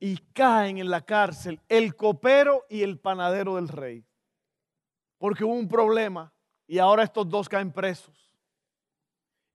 y 0.00 0.16
caen 0.32 0.78
en 0.78 0.90
la 0.90 1.02
cárcel 1.02 1.60
el 1.68 1.94
copero 1.94 2.64
y 2.68 2.82
el 2.82 2.98
panadero 2.98 3.56
del 3.56 3.68
rey 3.68 4.04
porque 5.22 5.44
hubo 5.44 5.54
un 5.54 5.68
problema 5.68 6.32
y 6.66 6.80
ahora 6.80 7.04
estos 7.04 7.28
dos 7.28 7.48
caen 7.48 7.70
presos. 7.70 8.31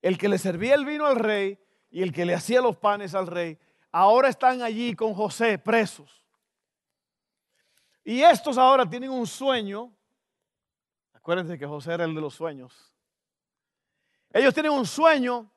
El 0.01 0.17
que 0.17 0.29
le 0.29 0.37
servía 0.37 0.75
el 0.75 0.85
vino 0.85 1.05
al 1.05 1.15
rey 1.15 1.59
y 1.89 2.01
el 2.01 2.11
que 2.11 2.25
le 2.25 2.33
hacía 2.33 2.61
los 2.61 2.77
panes 2.77 3.15
al 3.15 3.27
rey, 3.27 3.57
ahora 3.91 4.29
están 4.29 4.61
allí 4.61 4.95
con 4.95 5.13
José 5.13 5.57
presos. 5.57 6.23
Y 8.03 8.21
estos 8.21 8.57
ahora 8.57 8.89
tienen 8.89 9.09
un 9.09 9.27
sueño. 9.27 9.93
Acuérdense 11.13 11.57
que 11.57 11.65
José 11.65 11.93
era 11.93 12.05
el 12.05 12.15
de 12.15 12.21
los 12.21 12.35
sueños. 12.35 12.93
Ellos 14.31 14.53
tienen 14.53 14.71
un 14.71 14.85
sueño 14.85 15.51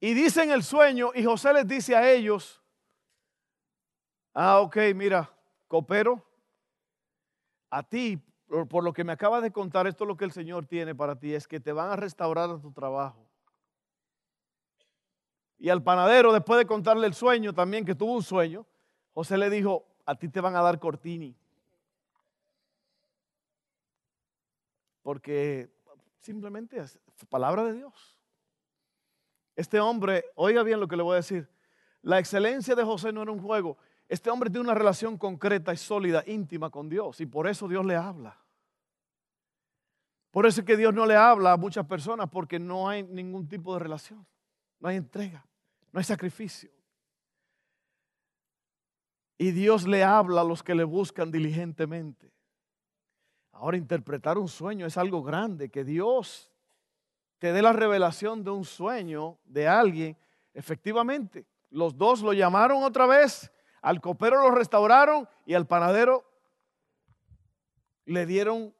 y 0.00 0.14
dicen 0.14 0.50
el 0.50 0.62
sueño 0.62 1.10
y 1.14 1.24
José 1.24 1.52
les 1.52 1.66
dice 1.66 1.94
a 1.94 2.10
ellos, 2.10 2.62
ah, 4.34 4.60
ok, 4.60 4.76
mira, 4.94 5.30
copero, 5.68 6.24
a 7.70 7.82
ti 7.82 8.20
por 8.48 8.84
lo 8.84 8.92
que 8.92 9.04
me 9.04 9.12
acabas 9.12 9.42
de 9.42 9.50
contar, 9.50 9.86
esto 9.86 10.04
es 10.04 10.08
lo 10.08 10.16
que 10.16 10.24
el 10.24 10.32
Señor 10.32 10.66
tiene 10.66 10.94
para 10.94 11.18
ti, 11.18 11.34
es 11.34 11.48
que 11.48 11.60
te 11.60 11.72
van 11.72 11.90
a 11.90 11.96
restaurar 11.96 12.50
a 12.50 12.58
tu 12.58 12.72
trabajo. 12.72 13.26
Y 15.58 15.68
al 15.68 15.82
panadero, 15.82 16.32
después 16.32 16.58
de 16.58 16.66
contarle 16.66 17.06
el 17.06 17.14
sueño 17.14 17.52
también, 17.52 17.84
que 17.84 17.94
tuvo 17.94 18.14
un 18.14 18.22
sueño, 18.22 18.66
José 19.14 19.38
le 19.38 19.50
dijo, 19.50 19.86
a 20.04 20.14
ti 20.14 20.28
te 20.28 20.40
van 20.40 20.54
a 20.54 20.62
dar 20.62 20.78
cortini. 20.78 21.34
Porque 25.02 25.70
simplemente 26.20 26.78
es 26.78 27.00
palabra 27.28 27.64
de 27.64 27.74
Dios. 27.74 28.18
Este 29.54 29.80
hombre, 29.80 30.26
oiga 30.34 30.62
bien 30.62 30.80
lo 30.80 30.86
que 30.86 30.96
le 30.96 31.02
voy 31.02 31.14
a 31.14 31.16
decir, 31.16 31.48
la 32.02 32.18
excelencia 32.18 32.74
de 32.74 32.84
José 32.84 33.12
no 33.12 33.22
era 33.22 33.32
un 33.32 33.40
juego, 33.40 33.78
este 34.08 34.30
hombre 34.30 34.50
tiene 34.50 34.64
una 34.64 34.74
relación 34.74 35.18
concreta 35.18 35.72
y 35.72 35.76
sólida, 35.76 36.22
íntima 36.26 36.70
con 36.70 36.88
Dios 36.88 37.20
y 37.20 37.26
por 37.26 37.48
eso 37.48 37.66
Dios 37.66 37.84
le 37.84 37.96
habla. 37.96 38.38
Por 40.30 40.46
eso 40.46 40.60
es 40.60 40.66
que 40.66 40.76
Dios 40.76 40.94
no 40.94 41.06
le 41.06 41.16
habla 41.16 41.52
a 41.52 41.56
muchas 41.56 41.86
personas 41.86 42.28
porque 42.30 42.58
no 42.58 42.88
hay 42.88 43.02
ningún 43.02 43.48
tipo 43.48 43.72
de 43.74 43.80
relación, 43.80 44.26
no 44.78 44.88
hay 44.88 44.96
entrega, 44.96 45.44
no 45.92 45.98
hay 45.98 46.04
sacrificio. 46.04 46.70
Y 49.38 49.50
Dios 49.50 49.86
le 49.86 50.04
habla 50.04 50.42
a 50.42 50.44
los 50.44 50.62
que 50.62 50.74
le 50.74 50.84
buscan 50.84 51.30
diligentemente. 51.30 52.30
Ahora 53.52 53.76
interpretar 53.76 54.38
un 54.38 54.48
sueño 54.48 54.86
es 54.86 54.96
algo 54.96 55.22
grande, 55.22 55.70
que 55.70 55.84
Dios 55.84 56.52
te 57.38 57.52
dé 57.52 57.62
la 57.62 57.72
revelación 57.72 58.44
de 58.44 58.50
un 58.50 58.64
sueño 58.64 59.38
de 59.44 59.66
alguien. 59.66 60.16
Efectivamente, 60.54 61.46
los 61.70 61.96
dos 61.96 62.22
lo 62.22 62.32
llamaron 62.32 62.82
otra 62.82 63.06
vez 63.06 63.50
al 63.86 64.00
copero 64.00 64.42
lo 64.42 64.50
restauraron 64.50 65.28
y 65.44 65.54
al 65.54 65.68
panadero 65.68 66.24
le 68.04 68.26
dieron 68.26 68.74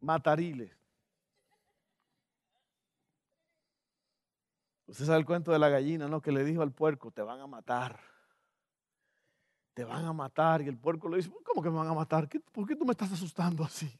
matariles. 0.00 0.70
Usted 4.86 5.06
sabe 5.06 5.16
el 5.16 5.24
cuento 5.24 5.50
de 5.50 5.58
la 5.58 5.70
gallina, 5.70 6.08
¿no? 6.08 6.20
Que 6.20 6.30
le 6.30 6.44
dijo 6.44 6.60
al 6.60 6.72
puerco, 6.72 7.10
te 7.10 7.22
van 7.22 7.40
a 7.40 7.46
matar. 7.46 7.98
Te 9.72 9.84
van 9.84 10.04
a 10.04 10.12
matar. 10.12 10.60
Y 10.60 10.68
el 10.68 10.76
puerco 10.76 11.08
le 11.08 11.16
dice, 11.16 11.32
¿cómo 11.42 11.62
que 11.62 11.70
me 11.70 11.76
van 11.76 11.88
a 11.88 11.94
matar? 11.94 12.28
¿Por 12.52 12.66
qué 12.66 12.76
tú 12.76 12.84
me 12.84 12.90
estás 12.92 13.10
asustando 13.10 13.64
así? 13.64 13.90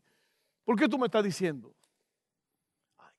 ¿Por 0.63 0.79
qué 0.79 0.87
tú 0.87 0.99
me 0.99 1.07
estás 1.07 1.25
diciendo? 1.25 1.75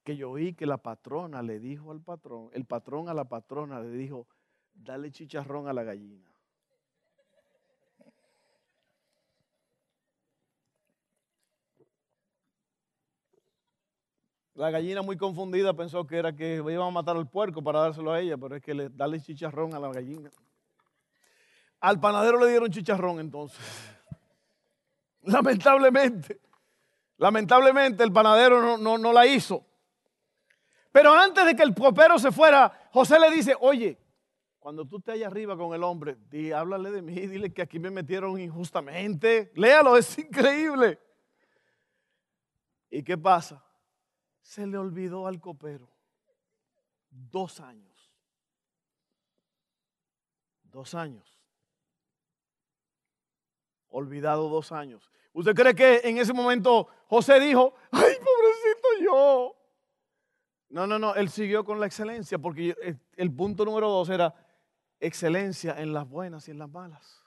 que 0.04 0.16
yo 0.16 0.32
oí 0.32 0.54
que 0.54 0.66
la 0.66 0.78
patrona 0.78 1.42
le 1.42 1.60
dijo 1.60 1.92
al 1.92 2.02
patrón, 2.02 2.50
el 2.54 2.66
patrón 2.66 3.10
a 3.10 3.14
la 3.14 3.26
patrona 3.26 3.80
le 3.80 3.92
dijo, 3.92 4.28
dale 4.74 5.12
chicharrón 5.12 5.68
a 5.68 5.74
la 5.74 5.84
gallina. 5.84 6.30
La 14.60 14.72
gallina 14.72 15.02
muy 15.02 15.16
confundida 15.16 15.74
pensó 15.74 16.06
que 16.06 16.18
era 16.18 16.36
que 16.36 16.56
iban 16.56 16.82
a 16.82 16.92
matar 16.92 17.16
al 17.16 17.30
puerco 17.30 17.64
para 17.64 17.80
dárselo 17.80 18.12
a 18.12 18.20
ella, 18.20 18.38
pero 18.38 18.58
es 18.58 18.62
que 18.62 18.74
le 18.74 18.90
dale 18.90 19.22
chicharrón 19.22 19.74
a 19.74 19.80
la 19.80 19.88
gallina. 19.88 20.30
Al 21.80 21.98
panadero 22.00 22.38
le 22.38 22.50
dieron 22.50 22.70
chicharrón 22.70 23.22
entonces. 23.22 23.60
Lamentablemente. 25.22 26.42
Lamentablemente 27.18 28.04
el 28.04 28.12
panadero 28.12 28.62
no, 28.62 28.78
no, 28.78 28.98
no 28.98 29.14
la 29.14 29.26
hizo. 29.26 29.66
Pero 30.92 31.14
antes 31.14 31.46
de 31.46 31.56
que 31.56 31.64
el 31.64 31.74
copero 31.74 32.20
se 32.20 32.32
fuera, 32.32 32.90
José 32.92 33.18
le 33.18 33.32
dice, 33.32 33.56
oye, 33.62 33.98
cuando 34.60 34.86
tú 34.86 34.98
estés 34.98 35.16
allá 35.16 35.28
arriba 35.28 35.58
con 35.58 35.74
el 35.74 35.84
hombre, 35.84 36.18
di, 36.30 36.52
háblale 36.52 36.92
de 36.92 37.02
mí, 37.02 37.14
dile 37.28 37.54
que 37.54 37.62
aquí 37.62 37.80
me 37.80 37.90
metieron 37.90 38.40
injustamente. 38.40 39.52
Léalo, 39.56 39.98
es 39.98 40.18
increíble. 40.18 41.00
¿Y 42.90 43.04
qué 43.04 43.18
pasa? 43.18 43.64
Se 44.42 44.68
le 44.68 44.78
olvidó 44.78 45.28
al 45.28 45.40
copero. 45.40 45.90
Dos 47.10 47.60
años. 47.60 48.12
Dos 50.64 50.94
años. 50.94 51.40
Olvidado 53.90 54.50
dos 54.50 54.72
años. 54.72 55.10
¿Usted 55.34 55.56
cree 55.56 55.76
que 55.76 56.02
en 56.04 56.18
ese 56.18 56.34
momento 56.34 56.88
José 57.08 57.40
dijo, 57.40 57.74
ay, 57.92 58.14
pobrecito 58.16 59.04
yo? 59.04 59.56
No, 60.70 60.86
no, 60.86 61.00
no, 61.00 61.16
él 61.16 61.30
siguió 61.30 61.64
con 61.64 61.80
la 61.80 61.88
excelencia 61.88 62.38
porque 62.38 62.76
el 63.16 63.34
punto 63.34 63.66
número 63.66 63.90
dos 63.90 64.10
era, 64.10 64.34
excelencia 65.00 65.80
en 65.80 65.94
las 65.94 66.08
buenas 66.08 66.48
y 66.48 66.52
en 66.52 66.60
las 66.60 66.70
malas. 66.70 67.24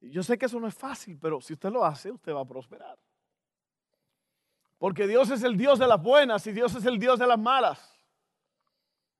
Yo 0.00 0.22
sé 0.22 0.36
que 0.36 0.46
eso 0.46 0.60
no 0.60 0.66
es 0.66 0.74
fácil, 0.74 1.18
pero 1.18 1.40
si 1.40 1.54
usted 1.54 1.70
lo 1.70 1.84
hace, 1.84 2.10
usted 2.10 2.34
va 2.34 2.42
a 2.42 2.46
prosperar. 2.46 2.98
Porque 4.78 5.06
Dios 5.06 5.30
es 5.30 5.42
el 5.42 5.56
Dios 5.56 5.78
de 5.78 5.86
las 5.86 6.02
buenas 6.02 6.46
y 6.46 6.52
Dios 6.52 6.74
es 6.74 6.84
el 6.84 6.98
Dios 6.98 7.18
de 7.18 7.26
las 7.26 7.38
malas. 7.38 7.94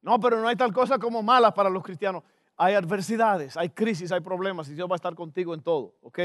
No, 0.03 0.21
pero 0.21 0.41
no 0.41 0.49
hay 0.49 0.57
tal 0.57 0.73
cosa 0.73 0.99
como 0.99 1.23
malas 1.23 1.53
para 1.55 1.71
los 1.71 1.83
cristianos. 1.83 2.23
hay 2.57 2.75
adversidades, 2.75 3.57
hay 3.57 3.71
crisis, 3.71 4.13
hay 4.13 4.21
problemas 4.21 4.69
y 4.69 4.75
Dios 4.75 4.89
va 4.89 4.95
a 4.95 4.97
estar 4.97 5.15
contigo 5.15 5.55
en 5.55 5.63
todo, 5.63 5.97
¿ok? 6.03 6.21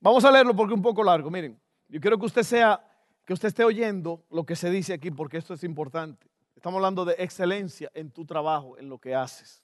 Vamos 0.00 0.24
a 0.24 0.30
leerlo 0.30 0.54
porque 0.54 0.74
es 0.74 0.76
un 0.76 0.82
poco 0.82 1.02
largo. 1.02 1.30
Miren, 1.30 1.58
yo 1.88 2.00
quiero 2.00 2.18
que 2.18 2.26
usted 2.26 2.42
sea, 2.42 2.84
que 3.24 3.32
usted 3.32 3.48
esté 3.48 3.64
oyendo 3.64 4.24
lo 4.30 4.44
que 4.44 4.56
se 4.56 4.68
dice 4.68 4.92
aquí 4.92 5.10
porque 5.10 5.38
esto 5.38 5.54
es 5.54 5.64
importante. 5.64 6.33
Estamos 6.64 6.78
hablando 6.78 7.04
de 7.04 7.12
excelencia 7.18 7.90
en 7.92 8.10
tu 8.10 8.24
trabajo, 8.24 8.78
en 8.78 8.88
lo 8.88 8.98
que 8.98 9.14
haces. 9.14 9.62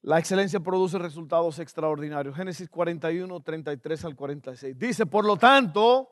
La 0.00 0.18
excelencia 0.18 0.58
produce 0.58 0.96
resultados 0.96 1.58
extraordinarios. 1.58 2.34
Génesis 2.34 2.66
41, 2.70 3.42
33 3.42 4.04
al 4.06 4.16
46. 4.16 4.78
Dice, 4.78 5.04
por 5.04 5.26
lo 5.26 5.36
tanto, 5.36 6.10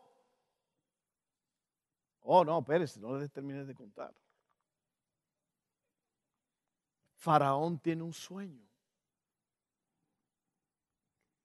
oh 2.20 2.44
no, 2.44 2.58
espérese, 2.58 3.00
no 3.00 3.16
le 3.16 3.26
termines 3.30 3.66
de 3.66 3.74
contar. 3.74 4.14
Faraón 7.14 7.78
tiene 7.78 8.02
un 8.02 8.12
sueño. 8.12 8.68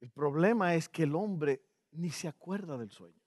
El 0.02 0.12
problema 0.12 0.76
es 0.76 0.90
que 0.90 1.04
el 1.04 1.16
hombre 1.16 1.64
ni 1.92 2.10
se 2.10 2.28
acuerda 2.28 2.78
del 2.78 2.92
sueño. 2.92 3.23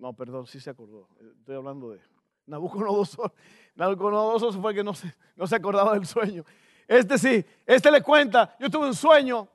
No, 0.00 0.14
perdón, 0.14 0.46
sí 0.46 0.58
se 0.58 0.70
acordó. 0.70 1.06
Estoy 1.38 1.56
hablando 1.56 1.90
de 1.90 2.00
Nabucodonosor. 2.46 3.32
Nabucodonosor 3.76 4.60
fue 4.60 4.74
que 4.74 4.82
no 4.82 4.94
se, 4.94 5.14
no 5.36 5.46
se 5.46 5.56
acordaba 5.56 5.92
del 5.92 6.06
sueño. 6.06 6.42
Este 6.88 7.18
sí, 7.18 7.44
este 7.66 7.90
le 7.90 8.02
cuenta, 8.02 8.56
yo 8.58 8.70
tuve 8.70 8.86
un 8.86 8.94
sueño. 8.94 9.46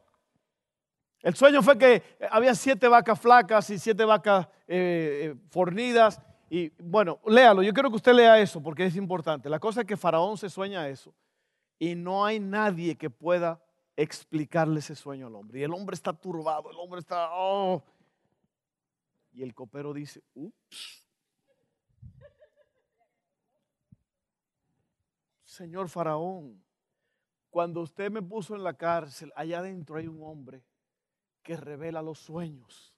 El 1.21 1.35
sueño 1.35 1.63
fue 1.63 1.79
que 1.79 2.03
había 2.29 2.53
siete 2.53 2.87
vacas 2.87 3.19
flacas 3.19 3.67
y 3.71 3.79
siete 3.79 4.05
vacas 4.05 4.47
eh, 4.67 5.33
eh, 5.33 5.35
fornidas. 5.49 6.21
Y 6.47 6.69
bueno, 6.77 7.19
léalo, 7.25 7.63
yo 7.63 7.73
quiero 7.73 7.89
que 7.89 7.95
usted 7.95 8.13
lea 8.13 8.39
eso 8.39 8.61
porque 8.61 8.85
es 8.85 8.95
importante. 8.95 9.49
La 9.49 9.59
cosa 9.59 9.81
es 9.81 9.87
que 9.87 9.97
Faraón 9.97 10.37
se 10.37 10.47
sueña 10.47 10.87
eso 10.87 11.11
y 11.79 11.95
no 11.95 12.23
hay 12.23 12.39
nadie 12.39 12.95
que 12.95 13.09
pueda 13.09 13.59
explicarle 13.95 14.77
ese 14.77 14.95
sueño 14.95 15.25
al 15.25 15.35
hombre. 15.35 15.59
Y 15.59 15.63
el 15.63 15.73
hombre 15.73 15.95
está 15.95 16.13
turbado, 16.13 16.69
el 16.69 16.77
hombre 16.77 16.99
está, 16.99 17.29
oh. 17.31 17.83
Y 19.35 19.43
el 19.43 19.53
copero 19.53 19.93
dice, 19.93 20.23
ups. 20.33 21.05
Señor 25.43 25.89
Faraón, 25.89 26.63
cuando 27.49 27.81
usted 27.81 28.09
me 28.09 28.21
puso 28.21 28.55
en 28.55 28.63
la 28.63 28.75
cárcel, 28.75 29.33
allá 29.35 29.59
adentro 29.59 29.97
hay 29.97 30.07
un 30.07 30.23
hombre 30.23 30.63
que 31.43 31.57
revela 31.57 32.01
los 32.01 32.17
sueños. 32.19 32.93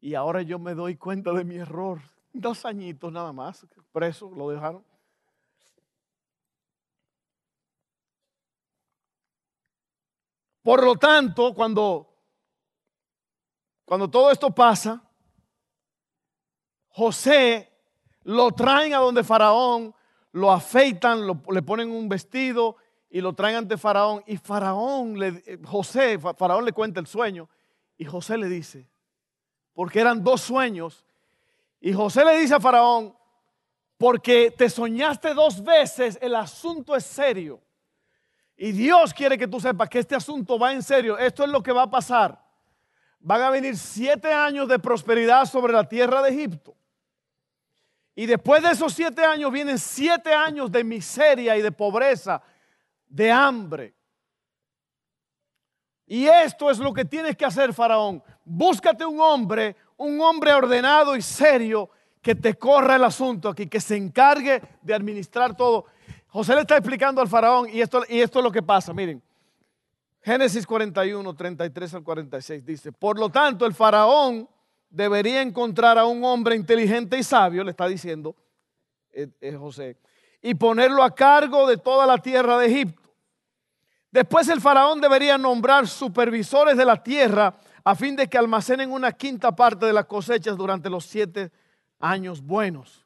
Y 0.00 0.14
ahora 0.14 0.42
yo 0.42 0.58
me 0.58 0.74
doy 0.74 0.96
cuenta 0.96 1.32
de 1.32 1.44
mi 1.44 1.54
error. 1.54 2.00
Dos 2.32 2.64
añitos 2.64 3.12
nada 3.12 3.32
más, 3.32 3.64
preso, 3.92 4.28
lo 4.32 4.50
dejaron. 4.50 4.84
Por 10.62 10.84
lo 10.84 10.96
tanto, 10.96 11.54
cuando, 11.54 12.12
cuando 13.84 14.10
todo 14.10 14.32
esto 14.32 14.52
pasa, 14.52 15.08
José 16.92 17.70
lo 18.24 18.52
traen 18.52 18.94
a 18.94 18.98
donde 18.98 19.24
Faraón, 19.24 19.94
lo 20.32 20.50
afeitan, 20.50 21.26
le 21.26 21.62
ponen 21.62 21.90
un 21.90 22.08
vestido 22.08 22.76
y 23.10 23.20
lo 23.20 23.34
traen 23.34 23.56
ante 23.56 23.76
Faraón. 23.76 24.22
Y 24.26 24.36
Faraón, 24.36 25.18
le, 25.18 25.60
José, 25.64 26.18
Faraón 26.18 26.64
le 26.64 26.72
cuenta 26.72 27.00
el 27.00 27.06
sueño 27.06 27.48
y 27.98 28.04
José 28.04 28.36
le 28.36 28.48
dice, 28.48 28.88
porque 29.74 30.00
eran 30.00 30.24
dos 30.24 30.40
sueños, 30.40 31.04
y 31.80 31.92
José 31.92 32.24
le 32.24 32.38
dice 32.38 32.54
a 32.54 32.60
Faraón, 32.60 33.14
porque 33.98 34.50
te 34.50 34.68
soñaste 34.70 35.34
dos 35.34 35.62
veces, 35.62 36.18
el 36.20 36.34
asunto 36.34 36.96
es 36.96 37.04
serio. 37.04 37.60
Y 38.56 38.72
Dios 38.72 39.12
quiere 39.12 39.36
que 39.36 39.48
tú 39.48 39.60
sepas 39.60 39.88
que 39.88 39.98
este 39.98 40.14
asunto 40.14 40.58
va 40.58 40.72
en 40.72 40.82
serio. 40.82 41.18
Esto 41.18 41.42
es 41.44 41.50
lo 41.50 41.62
que 41.62 41.72
va 41.72 41.82
a 41.82 41.90
pasar. 41.90 42.40
Van 43.18 43.42
a 43.42 43.50
venir 43.50 43.76
siete 43.76 44.32
años 44.32 44.68
de 44.68 44.78
prosperidad 44.78 45.44
sobre 45.46 45.72
la 45.72 45.88
tierra 45.88 46.22
de 46.22 46.30
Egipto. 46.30 46.76
Y 48.14 48.26
después 48.26 48.62
de 48.62 48.70
esos 48.70 48.92
siete 48.92 49.24
años 49.24 49.50
vienen 49.50 49.78
siete 49.78 50.32
años 50.34 50.70
de 50.70 50.84
miseria 50.84 51.56
y 51.56 51.62
de 51.62 51.72
pobreza, 51.72 52.42
de 53.06 53.30
hambre. 53.30 53.94
Y 56.06 56.26
esto 56.26 56.70
es 56.70 56.78
lo 56.78 56.92
que 56.92 57.04
tienes 57.04 57.36
que 57.36 57.44
hacer, 57.44 57.72
Faraón. 57.72 58.22
Búscate 58.44 59.04
un 59.04 59.18
hombre, 59.20 59.76
un 59.96 60.20
hombre 60.20 60.52
ordenado 60.52 61.16
y 61.16 61.22
serio 61.22 61.88
que 62.20 62.34
te 62.34 62.54
corra 62.54 62.96
el 62.96 63.04
asunto 63.04 63.48
aquí, 63.48 63.66
que 63.66 63.80
se 63.80 63.96
encargue 63.96 64.62
de 64.82 64.94
administrar 64.94 65.56
todo. 65.56 65.86
José 66.28 66.54
le 66.54 66.62
está 66.62 66.76
explicando 66.76 67.20
al 67.20 67.28
faraón 67.28 67.68
y 67.68 67.80
esto, 67.80 68.02
y 68.08 68.20
esto 68.20 68.38
es 68.38 68.44
lo 68.44 68.52
que 68.52 68.62
pasa. 68.62 68.94
Miren, 68.94 69.22
Génesis 70.22 70.66
41, 70.66 71.34
33 71.34 71.94
al 71.94 72.04
46 72.04 72.64
dice, 72.64 72.92
por 72.92 73.18
lo 73.18 73.28
tanto 73.28 73.66
el 73.66 73.74
faraón 73.74 74.48
debería 74.92 75.42
encontrar 75.42 75.98
a 75.98 76.04
un 76.04 76.24
hombre 76.24 76.54
inteligente 76.54 77.18
y 77.18 77.22
sabio, 77.22 77.64
le 77.64 77.70
está 77.70 77.88
diciendo 77.88 78.36
eh, 79.12 79.28
eh, 79.40 79.56
José, 79.56 79.96
y 80.40 80.54
ponerlo 80.54 81.02
a 81.02 81.14
cargo 81.14 81.66
de 81.66 81.76
toda 81.76 82.06
la 82.06 82.18
tierra 82.18 82.58
de 82.58 82.66
Egipto. 82.66 83.10
Después 84.10 84.48
el 84.48 84.60
faraón 84.60 85.00
debería 85.00 85.38
nombrar 85.38 85.88
supervisores 85.88 86.76
de 86.76 86.84
la 86.84 87.02
tierra 87.02 87.56
a 87.82 87.94
fin 87.94 88.14
de 88.14 88.28
que 88.28 88.38
almacenen 88.38 88.92
una 88.92 89.12
quinta 89.12 89.56
parte 89.56 89.86
de 89.86 89.92
las 89.92 90.04
cosechas 90.04 90.56
durante 90.56 90.88
los 90.90 91.06
siete 91.06 91.50
años 91.98 92.42
buenos 92.42 93.02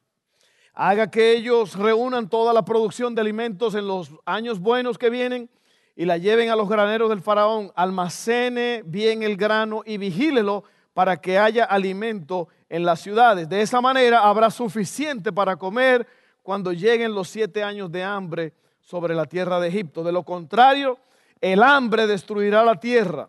haga 0.76 1.10
que 1.10 1.32
ellos 1.32 1.74
reúnan 1.74 2.28
toda 2.28 2.52
la 2.52 2.62
producción 2.62 3.14
de 3.14 3.22
alimentos 3.22 3.74
en 3.74 3.88
los 3.88 4.10
años 4.26 4.60
buenos 4.60 4.98
que 4.98 5.08
vienen 5.08 5.48
y 5.96 6.04
la 6.04 6.18
lleven 6.18 6.50
a 6.50 6.56
los 6.56 6.68
graneros 6.68 7.08
del 7.08 7.22
faraón, 7.22 7.72
almacene 7.74 8.82
bien 8.84 9.22
el 9.22 9.38
grano 9.38 9.82
y 9.86 9.96
vigílelo 9.96 10.64
para 10.96 11.20
que 11.20 11.36
haya 11.36 11.64
alimento 11.64 12.48
en 12.70 12.82
las 12.82 13.00
ciudades. 13.00 13.46
De 13.50 13.60
esa 13.60 13.82
manera 13.82 14.26
habrá 14.26 14.48
suficiente 14.50 15.30
para 15.30 15.56
comer 15.56 16.06
cuando 16.42 16.72
lleguen 16.72 17.14
los 17.14 17.28
siete 17.28 17.62
años 17.62 17.92
de 17.92 18.02
hambre 18.02 18.54
sobre 18.80 19.14
la 19.14 19.26
tierra 19.26 19.60
de 19.60 19.68
Egipto. 19.68 20.02
De 20.02 20.10
lo 20.10 20.24
contrario, 20.24 20.98
el 21.38 21.62
hambre 21.62 22.06
destruirá 22.06 22.64
la 22.64 22.80
tierra. 22.80 23.28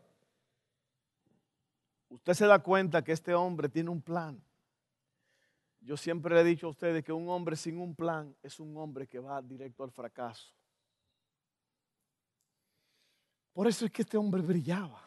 Usted 2.08 2.34
se 2.36 2.48
da 2.48 2.60
cuenta 2.60 3.04
que 3.04 3.12
este 3.12 3.34
hombre 3.34 3.68
tiene 3.68 3.90
un 3.90 4.02
plan. 4.02 4.42
Yo 5.82 5.98
siempre 5.98 6.36
le 6.36 6.42
he 6.42 6.46
dicho 6.46 6.68
a 6.68 6.70
ustedes 6.70 7.04
que 7.04 7.12
un 7.12 7.28
hombre 7.28 7.58
sin 7.58 7.82
un 7.82 7.96
plan 7.96 8.34
es 8.42 8.62
un 8.62 8.78
hombre 8.78 9.08
que 9.08 9.20
va 9.20 9.42
directo 9.42 9.84
al 9.84 9.92
fracaso. 9.92 10.54
Por 13.52 13.68
eso 13.68 13.86
es 13.86 13.92
que 13.92 14.04
este 14.04 14.16
hombre 14.16 14.42
brillaba. 14.42 15.07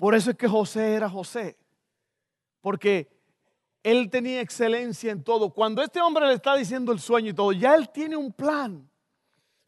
Por 0.00 0.14
eso 0.14 0.30
es 0.30 0.36
que 0.38 0.48
José 0.48 0.94
era 0.94 1.10
José. 1.10 1.58
Porque 2.62 3.06
él 3.82 4.08
tenía 4.08 4.40
excelencia 4.40 5.12
en 5.12 5.22
todo. 5.22 5.50
Cuando 5.50 5.82
este 5.82 6.00
hombre 6.00 6.26
le 6.26 6.32
está 6.32 6.56
diciendo 6.56 6.90
el 6.90 7.00
sueño 7.00 7.28
y 7.28 7.34
todo, 7.34 7.52
ya 7.52 7.74
él 7.74 7.90
tiene 7.90 8.16
un 8.16 8.32
plan. 8.32 8.90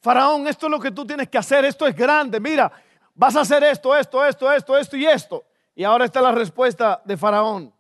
Faraón, 0.01 0.49
esto 0.49 0.67
es 0.67 0.71
lo 0.71 0.81
que 0.81 0.91
tú 0.91 1.05
tienes 1.05 1.29
que 1.29 1.37
hacer, 1.37 1.67
esto 1.67 1.87
es 1.87 1.95
grande, 1.95 2.41
mira, 2.41 2.73
vas 3.15 3.37
a 3.37 3.43
hacer 3.43 3.63
esto, 3.63 3.95
esto, 3.95 4.25
esto, 4.25 4.51
esto, 4.51 4.79
esto 4.79 4.97
y 4.97 5.05
esto. 5.05 5.45
Y 5.75 5.85
ahora 5.85 6.07
está 6.07 6.23
la 6.23 6.33
respuesta 6.33 7.03
de 7.05 7.15
Faraón. 7.19 7.73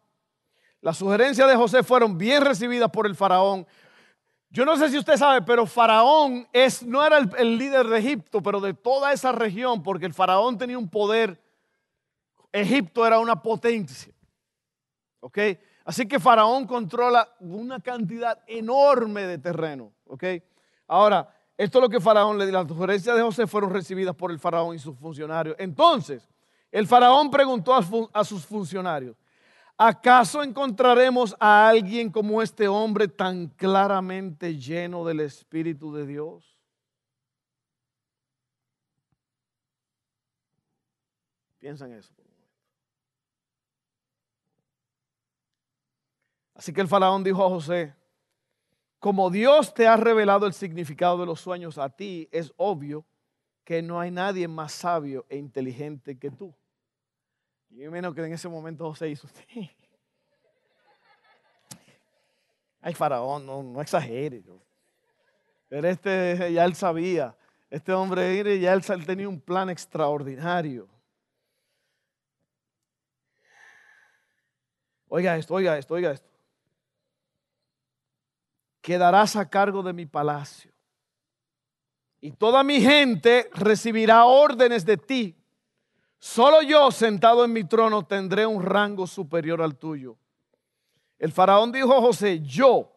Las 0.82 0.98
sugerencias 0.98 1.48
de 1.48 1.56
José 1.56 1.82
fueron 1.82 2.18
bien 2.18 2.44
recibidas 2.44 2.90
por 2.90 3.06
el 3.06 3.16
faraón. 3.16 3.66
Yo 4.50 4.66
no 4.66 4.76
sé 4.76 4.90
si 4.90 4.98
usted 4.98 5.16
sabe, 5.16 5.40
pero 5.40 5.64
Faraón 5.64 6.46
es, 6.52 6.82
no 6.82 7.02
era 7.02 7.16
el, 7.16 7.56
líder 7.56 7.86
de 7.86 7.98
Egipto, 7.98 8.42
pero 8.42 8.60
de 8.60 8.74
toda 8.74 9.10
esa 9.14 9.32
región, 9.32 9.82
porque 9.82 10.04
el 10.04 10.12
Faraón 10.12 10.58
tenía 10.58 10.76
un 10.76 10.90
poder. 10.90 11.40
Egipto 12.52 13.06
era 13.06 13.18
una 13.18 13.40
potencia. 13.40 14.12
¿Ok? 15.20 15.38
Así 15.84 16.06
que 16.06 16.20
Faraón 16.20 16.66
controla 16.66 17.28
una 17.40 17.80
cantidad 17.80 18.38
enorme 18.46 19.22
de 19.22 19.38
terreno. 19.38 19.92
¿Ok? 20.06 20.24
Ahora, 20.86 21.34
esto 21.56 21.78
es 21.78 21.82
lo 21.82 21.88
que 21.88 22.00
Faraón 22.00 22.38
le 22.38 22.46
dio. 22.46 22.54
Las 22.54 22.68
sugerencias 22.68 23.16
de 23.16 23.22
José 23.22 23.46
fueron 23.46 23.70
recibidas 23.70 24.14
por 24.14 24.30
el 24.30 24.38
Faraón 24.38 24.76
y 24.76 24.78
sus 24.78 24.96
funcionarios. 24.98 25.56
Entonces, 25.58 26.28
el 26.70 26.86
Faraón 26.86 27.30
preguntó 27.30 27.74
a 27.74 28.24
sus 28.24 28.46
funcionarios, 28.46 29.16
¿Acaso 29.76 30.42
encontraremos 30.42 31.34
a 31.40 31.68
alguien 31.68 32.10
como 32.10 32.42
este 32.42 32.68
hombre 32.68 33.08
tan 33.08 33.48
claramente 33.48 34.56
lleno 34.56 35.04
del 35.04 35.20
Espíritu 35.20 35.92
de 35.92 36.06
Dios? 36.06 36.56
Piensa 41.58 41.86
en 41.86 41.94
eso. 41.94 42.12
Así 46.62 46.72
que 46.72 46.81
el 46.81 46.87
faraón 46.87 47.25
dijo 47.25 47.44
a 47.44 47.48
José, 47.48 47.92
como 49.01 49.31
Dios 49.31 49.75
te 49.75 49.88
ha 49.88 49.96
revelado 49.96 50.46
el 50.46 50.53
significado 50.53 51.18
de 51.18 51.27
los 51.27 51.40
sueños 51.40 51.77
a 51.77 51.90
ti, 51.90 52.29
es 52.31 52.53
obvio 52.57 53.05
que 53.64 53.83
no 53.83 53.98
hay 53.98 54.12
nadie 54.12 54.46
más 54.46 54.70
sabio 54.70 55.27
e 55.29 55.38
inteligente 55.38 56.16
que 56.16 56.31
tú. 56.31 56.55
Y 57.68 57.88
menos 57.88 58.14
que 58.14 58.25
en 58.25 58.33
ese 58.33 58.48
momento 58.48 58.88
José 58.88 59.09
hizo, 59.09 59.27
sí. 59.27 59.68
Ay, 62.81 62.94
faraón, 62.94 63.44
no, 63.44 63.61
no 63.61 63.83
exagere. 63.83 64.44
Pero 65.68 65.88
este 65.88 66.53
ya 66.53 66.64
él 66.64 66.77
sabía. 66.77 67.37
Este 67.70 67.92
hombre 67.92 68.61
ya 68.61 68.72
él 68.72 68.85
tenía 69.05 69.29
un 69.29 69.40
plan 69.40 69.68
extraordinario. 69.68 70.88
Oiga 75.09 75.37
esto, 75.37 75.55
oiga 75.55 75.77
esto, 75.77 75.94
oiga 75.94 76.12
esto. 76.12 76.31
Quedarás 78.82 79.36
a 79.36 79.48
cargo 79.48 79.82
de 79.82 79.94
mi 79.94 80.04
palacio. 80.04 80.70
Y 82.20 82.32
toda 82.32 82.62
mi 82.62 82.80
gente 82.80 83.48
recibirá 83.54 84.26
órdenes 84.26 84.84
de 84.84 84.98
ti. 84.98 85.34
Solo 86.18 86.60
yo 86.60 86.90
sentado 86.90 87.44
en 87.44 87.52
mi 87.54 87.64
trono 87.64 88.04
tendré 88.04 88.44
un 88.44 88.62
rango 88.62 89.06
superior 89.06 89.62
al 89.62 89.76
tuyo. 89.76 90.18
El 91.18 91.32
faraón 91.32 91.72
dijo 91.72 91.96
a 91.96 92.00
José, 92.00 92.40
yo 92.40 92.92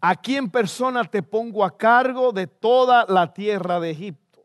Aquí 0.00 0.36
en 0.36 0.50
persona 0.50 1.04
te 1.04 1.22
pongo 1.22 1.64
a 1.64 1.76
cargo 1.76 2.32
de 2.32 2.46
toda 2.46 3.06
la 3.08 3.32
tierra 3.32 3.78
de 3.78 3.90
Egipto. 3.90 4.44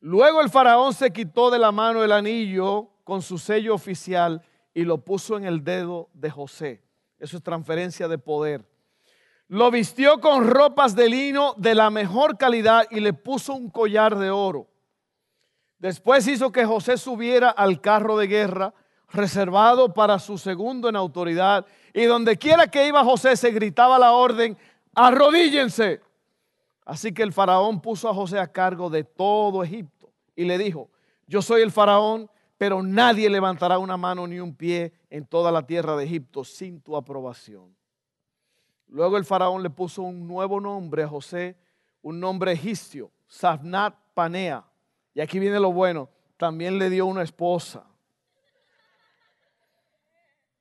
Luego 0.00 0.40
el 0.40 0.50
faraón 0.50 0.92
se 0.92 1.12
quitó 1.12 1.50
de 1.50 1.58
la 1.58 1.72
mano 1.72 2.04
el 2.04 2.12
anillo 2.12 2.90
con 3.04 3.22
su 3.22 3.38
sello 3.38 3.74
oficial 3.74 4.42
y 4.74 4.82
lo 4.82 4.98
puso 4.98 5.36
en 5.36 5.44
el 5.44 5.64
dedo 5.64 6.10
de 6.12 6.30
José. 6.30 6.82
Eso 7.18 7.38
es 7.38 7.42
transferencia 7.42 8.06
de 8.06 8.18
poder. 8.18 8.68
Lo 9.48 9.70
vistió 9.70 10.20
con 10.20 10.48
ropas 10.48 10.96
de 10.96 11.08
lino 11.08 11.54
de 11.58 11.74
la 11.74 11.90
mejor 11.90 12.38
calidad 12.38 12.86
y 12.90 13.00
le 13.00 13.12
puso 13.12 13.54
un 13.54 13.68
collar 13.70 14.16
de 14.16 14.30
oro. 14.30 14.68
Después 15.78 16.26
hizo 16.26 16.50
que 16.50 16.64
José 16.64 16.96
subiera 16.96 17.50
al 17.50 17.80
carro 17.80 18.16
de 18.16 18.26
guerra 18.26 18.72
reservado 19.10 19.92
para 19.92 20.18
su 20.18 20.38
segundo 20.38 20.88
en 20.88 20.96
autoridad 20.96 21.66
y 21.92 22.04
donde 22.04 22.36
quiera 22.36 22.66
que 22.66 22.88
iba 22.88 23.04
José 23.04 23.36
se 23.36 23.50
gritaba 23.50 23.98
la 23.98 24.12
orden, 24.12 24.56
arrodíllense. 24.94 26.00
Así 26.84 27.12
que 27.12 27.22
el 27.22 27.32
faraón 27.32 27.80
puso 27.80 28.08
a 28.08 28.14
José 28.14 28.38
a 28.38 28.50
cargo 28.50 28.90
de 28.90 29.04
todo 29.04 29.62
Egipto 29.62 30.10
y 30.34 30.44
le 30.44 30.58
dijo, 30.58 30.90
yo 31.26 31.42
soy 31.42 31.62
el 31.62 31.70
faraón, 31.70 32.30
pero 32.58 32.82
nadie 32.82 33.28
levantará 33.30 33.78
una 33.78 33.96
mano 33.96 34.26
ni 34.26 34.40
un 34.40 34.54
pie 34.54 34.92
en 35.10 35.26
toda 35.26 35.52
la 35.52 35.66
tierra 35.66 35.96
de 35.96 36.04
Egipto 36.04 36.44
sin 36.44 36.80
tu 36.80 36.96
aprobación. 36.96 37.74
Luego 38.94 39.16
el 39.16 39.24
faraón 39.24 39.60
le 39.64 39.70
puso 39.70 40.02
un 40.02 40.28
nuevo 40.28 40.60
nombre 40.60 41.02
a 41.02 41.08
José, 41.08 41.56
un 42.00 42.20
nombre 42.20 42.52
egipcio, 42.52 43.10
Safnat 43.26 43.92
Panea. 44.14 44.64
Y 45.14 45.20
aquí 45.20 45.40
viene 45.40 45.58
lo 45.58 45.72
bueno, 45.72 46.08
también 46.36 46.78
le 46.78 46.88
dio 46.90 47.04
una 47.04 47.24
esposa 47.24 47.84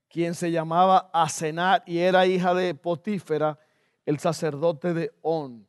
quien 0.09 0.33
se 0.33 0.49
llamaba 0.51 1.11
Asenat 1.13 1.87
y 1.87 1.99
era 1.99 2.25
hija 2.25 2.55
de 2.55 2.73
Potífera, 2.73 3.59
el 4.03 4.17
sacerdote 4.17 4.95
de 4.95 5.11
On. 5.21 5.67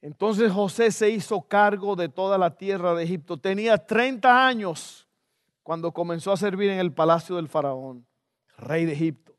Entonces 0.00 0.50
José 0.50 0.90
se 0.90 1.10
hizo 1.10 1.42
cargo 1.42 1.94
de 1.94 2.08
toda 2.08 2.36
la 2.36 2.56
tierra 2.56 2.94
de 2.94 3.04
Egipto. 3.04 3.36
Tenía 3.36 3.78
30 3.78 4.46
años 4.46 5.08
cuando 5.62 5.92
comenzó 5.92 6.32
a 6.32 6.36
servir 6.36 6.70
en 6.70 6.80
el 6.80 6.92
palacio 6.92 7.36
del 7.36 7.48
faraón, 7.48 8.04
rey 8.56 8.86
de 8.86 8.92
Egipto. 8.92 9.31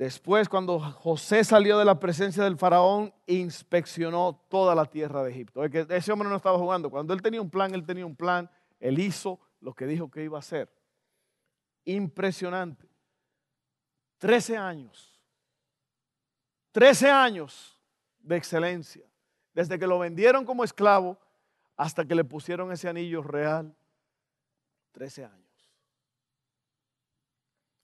Después, 0.00 0.48
cuando 0.48 0.80
José 0.80 1.44
salió 1.44 1.78
de 1.78 1.84
la 1.84 2.00
presencia 2.00 2.42
del 2.42 2.56
faraón, 2.56 3.12
inspeccionó 3.26 4.42
toda 4.48 4.74
la 4.74 4.86
tierra 4.86 5.22
de 5.22 5.30
Egipto. 5.30 5.62
Ese 5.62 6.10
hombre 6.10 6.26
no 6.26 6.36
estaba 6.36 6.56
jugando. 6.56 6.88
Cuando 6.88 7.12
él 7.12 7.20
tenía 7.20 7.42
un 7.42 7.50
plan, 7.50 7.74
él 7.74 7.84
tenía 7.84 8.06
un 8.06 8.16
plan. 8.16 8.50
Él 8.78 8.98
hizo 8.98 9.38
lo 9.60 9.74
que 9.74 9.84
dijo 9.84 10.10
que 10.10 10.24
iba 10.24 10.38
a 10.38 10.40
hacer. 10.40 10.72
Impresionante. 11.84 12.88
Trece 14.16 14.56
años. 14.56 15.20
Trece 16.72 17.10
años 17.10 17.78
de 18.20 18.38
excelencia. 18.38 19.04
Desde 19.52 19.78
que 19.78 19.86
lo 19.86 19.98
vendieron 19.98 20.46
como 20.46 20.64
esclavo 20.64 21.18
hasta 21.76 22.06
que 22.06 22.14
le 22.14 22.24
pusieron 22.24 22.72
ese 22.72 22.88
anillo 22.88 23.22
real. 23.22 23.76
Trece 24.92 25.26
años. 25.26 25.49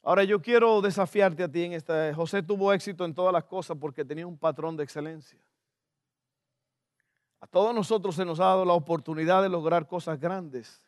Ahora 0.07 0.23
yo 0.23 0.41
quiero 0.41 0.81
desafiarte 0.81 1.43
a 1.43 1.51
ti 1.51 1.65
en 1.65 1.73
esta. 1.73 2.15
José 2.15 2.41
tuvo 2.41 2.73
éxito 2.73 3.05
en 3.05 3.13
todas 3.13 3.33
las 3.33 3.43
cosas 3.43 3.77
porque 3.77 4.05
tenía 4.05 4.25
un 4.25 4.39
patrón 4.39 4.77
de 4.77 4.85
excelencia. 4.85 5.41
A 7.41 7.49
todos 7.49 7.75
nosotros 7.75 8.15
se 8.15 8.25
nos 8.25 8.39
ha 8.39 8.45
dado 8.45 8.65
la 8.65 8.75
oportunidad 8.75 9.43
de 9.43 9.49
lograr 9.49 9.89
cosas 9.89 10.21
grandes, 10.21 10.81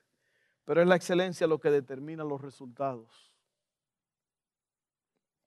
pero 0.64 0.80
es 0.80 0.86
la 0.86 0.94
excelencia 0.94 1.48
lo 1.48 1.58
que 1.58 1.68
determina 1.68 2.22
los 2.22 2.40
resultados. 2.40 3.34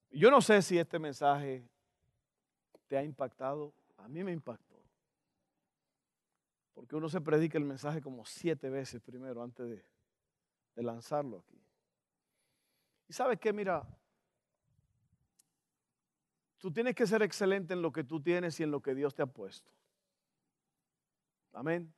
Yo 0.09 0.29
no 0.29 0.41
sé 0.41 0.61
si 0.61 0.77
este 0.77 0.99
mensaje 0.99 1.65
te 2.89 2.97
ha 2.97 3.03
impactado. 3.03 3.71
A 3.99 4.09
mí 4.09 4.21
me 4.21 4.33
impactó. 4.33 4.75
Porque 6.73 6.97
uno 6.97 7.07
se 7.07 7.21
predica 7.21 7.57
el 7.57 7.63
mensaje 7.63 8.01
como 8.01 8.25
siete 8.25 8.69
veces 8.69 9.01
primero 9.01 9.41
antes 9.41 9.69
de, 9.69 10.83
lanzarlo 10.83 11.37
aquí. 11.37 11.60
Y 13.11 13.13
sabes 13.13 13.41
qué, 13.41 13.51
mira, 13.51 13.85
tú 16.57 16.71
tienes 16.71 16.95
que 16.95 17.05
ser 17.05 17.21
excelente 17.21 17.73
en 17.73 17.81
lo 17.81 17.91
que 17.91 18.05
tú 18.05 18.21
tienes 18.21 18.57
y 18.57 18.63
en 18.63 18.71
lo 18.71 18.81
que 18.81 18.95
Dios 18.95 19.13
te 19.13 19.21
ha 19.21 19.25
puesto. 19.25 19.69
Amén. 21.51 21.93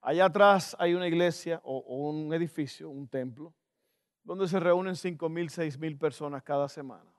Allá 0.00 0.24
atrás 0.24 0.74
hay 0.78 0.94
una 0.94 1.06
iglesia 1.06 1.60
o 1.62 1.80
un 2.08 2.32
edificio, 2.32 2.88
un 2.88 3.06
templo 3.06 3.52
donde 4.24 4.48
se 4.48 4.58
reúnen 4.58 4.96
5 4.96 5.28
mil, 5.28 5.50
6 5.50 5.78
mil 5.78 5.98
personas 5.98 6.42
cada 6.42 6.70
semana. 6.70 7.12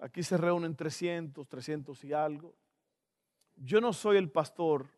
Aquí 0.00 0.24
se 0.24 0.36
reúnen 0.36 0.74
300, 0.74 1.48
300 1.48 2.02
y 2.02 2.12
algo. 2.12 2.56
Yo 3.54 3.80
no 3.80 3.92
soy 3.92 4.16
el 4.16 4.32
pastor 4.32 4.88